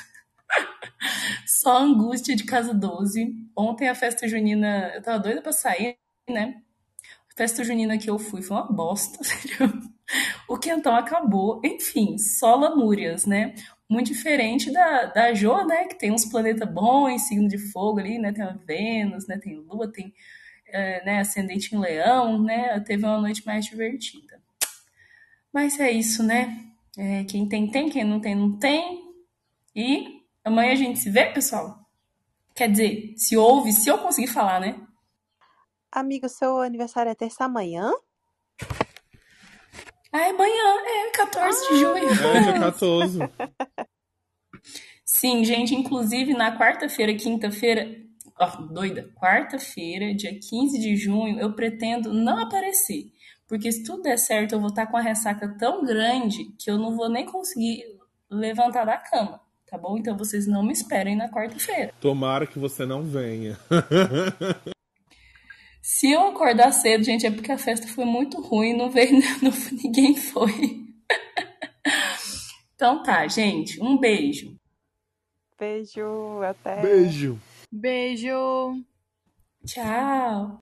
Só 1.47 1.79
angústia 1.79 2.35
de 2.35 2.45
casa 2.45 2.73
12. 2.73 3.35
Ontem 3.57 3.89
a 3.89 3.95
festa 3.95 4.29
junina, 4.29 4.93
eu 4.95 5.03
tava 5.03 5.19
doida 5.19 5.43
pra 5.43 5.53
sair, 5.53 5.97
né? 6.29 6.63
A 7.33 7.37
festa 7.37 7.63
junina 7.65 7.99
que 7.99 8.09
eu 8.09 8.19
fui 8.19 8.43
foi 8.43 8.57
uma 8.57 8.71
bosta. 8.71 9.19
o 10.49 10.59
quentão 10.59 10.95
acabou. 10.95 11.61
Enfim, 11.65 12.17
só 12.19 12.55
lamúrias, 12.55 13.27
né? 13.27 13.55
Muito 13.89 14.09
diferente 14.09 14.71
da, 14.71 15.07
da 15.07 15.35
Jo, 15.35 15.67
né? 15.67 15.85
Que 15.87 15.99
tem 15.99 16.13
uns 16.13 16.25
planetas 16.25 16.69
bons, 16.69 17.29
signo 17.29 17.49
de 17.49 17.59
fogo 17.59 18.01
ali, 18.01 18.19
né? 18.19 18.33
Tem 18.33 18.45
a 18.45 18.53
Vênus, 18.53 19.27
né? 19.27 19.39
Tem 19.39 19.57
Lua, 19.57 19.91
tem 19.91 20.15
é, 20.67 21.05
né, 21.05 21.21
ascendente 21.21 21.75
em 21.75 21.79
leão, 21.79 22.43
né? 22.43 22.79
Teve 22.81 23.05
uma 23.05 23.21
noite 23.21 23.45
mais 23.47 23.65
divertida. 23.65 24.41
Mas 25.61 25.81
é 25.81 25.91
isso, 25.91 26.23
né? 26.23 26.71
É, 26.97 27.25
quem 27.25 27.49
tem, 27.49 27.69
tem. 27.69 27.91
Quem 27.91 28.05
não 28.05 28.21
tem, 28.21 28.33
não 28.33 28.57
tem. 28.61 29.03
E 29.75 30.23
amanhã 30.45 30.71
a 30.71 30.77
gente 30.77 31.01
se 31.01 31.11
vê, 31.11 31.33
pessoal? 31.33 31.81
Quer 32.55 32.71
dizer, 32.71 33.15
se 33.17 33.37
ouve, 33.37 33.73
se 33.73 33.89
eu 33.89 33.99
conseguir 33.99 34.29
falar, 34.29 34.61
né? 34.61 34.81
Amigo, 35.91 36.29
seu 36.29 36.61
aniversário 36.61 37.11
é 37.11 37.15
terça 37.17 37.45
amanhã? 37.45 37.93
Ah, 40.13 40.29
é 40.29 40.31
amanhã, 40.31 41.09
é 41.09 41.11
14 41.11 41.69
de 41.71 41.81
junho. 41.81 42.09
É, 42.09 42.41
dia 42.41 42.61
14. 42.61 43.19
Sim, 45.05 45.45
gente, 45.45 45.75
inclusive 45.75 46.35
na 46.35 46.57
quarta-feira, 46.57 47.13
quinta-feira, 47.17 48.01
ó, 48.39 48.47
doida, 48.63 49.13
quarta-feira, 49.17 50.15
dia 50.15 50.39
15 50.39 50.79
de 50.79 50.95
junho, 50.95 51.41
eu 51.41 51.53
pretendo 51.53 52.15
não 52.15 52.39
aparecer. 52.39 53.11
Porque 53.49 53.73
se 53.73 53.83
tudo 53.83 54.03
der 54.03 54.19
certo, 54.19 54.53
eu 54.53 54.61
vou 54.61 54.69
estar 54.69 54.87
com 54.87 54.97
a 54.99 55.01
ressaca 55.01 55.49
tão 55.59 55.85
grande 55.85 56.53
que 56.59 56.71
eu 56.71 56.77
não 56.77 56.95
vou 56.95 57.09
nem 57.09 57.25
conseguir 57.25 57.83
levantar 58.31 58.85
da 58.85 58.99
cama, 58.99 59.41
tá 59.67 59.79
bom? 59.79 59.97
Então 59.97 60.17
vocês 60.17 60.47
não 60.47 60.63
me 60.63 60.73
esperem 60.73 61.17
na 61.17 61.31
quarta-feira. 61.31 61.95
Tomara 61.99 62.47
que 62.47 62.59
você 62.59 62.85
não 62.85 63.03
venha. 63.03 63.59
Se 65.81 66.13
eu 66.13 66.29
acordar 66.29 66.71
cedo, 66.73 67.03
gente, 67.03 67.27
é 67.27 67.31
porque 67.31 67.51
a 67.51 67.57
festa 67.57 67.89
foi 67.89 68.05
muito 68.05 68.43
ruim, 68.43 68.77
não 68.77 68.91
veio, 68.91 69.13
não, 69.43 69.51
ninguém 69.83 70.15
foi. 70.15 70.53
Então 72.75 73.03
tá, 73.03 73.27
gente, 73.27 73.83
um 73.83 73.99
beijo. 73.99 74.55
Beijo, 75.59 76.41
até. 76.43 76.81
Beijo. 76.81 77.37
Beijo! 77.73 78.85
Tchau! 79.67 80.61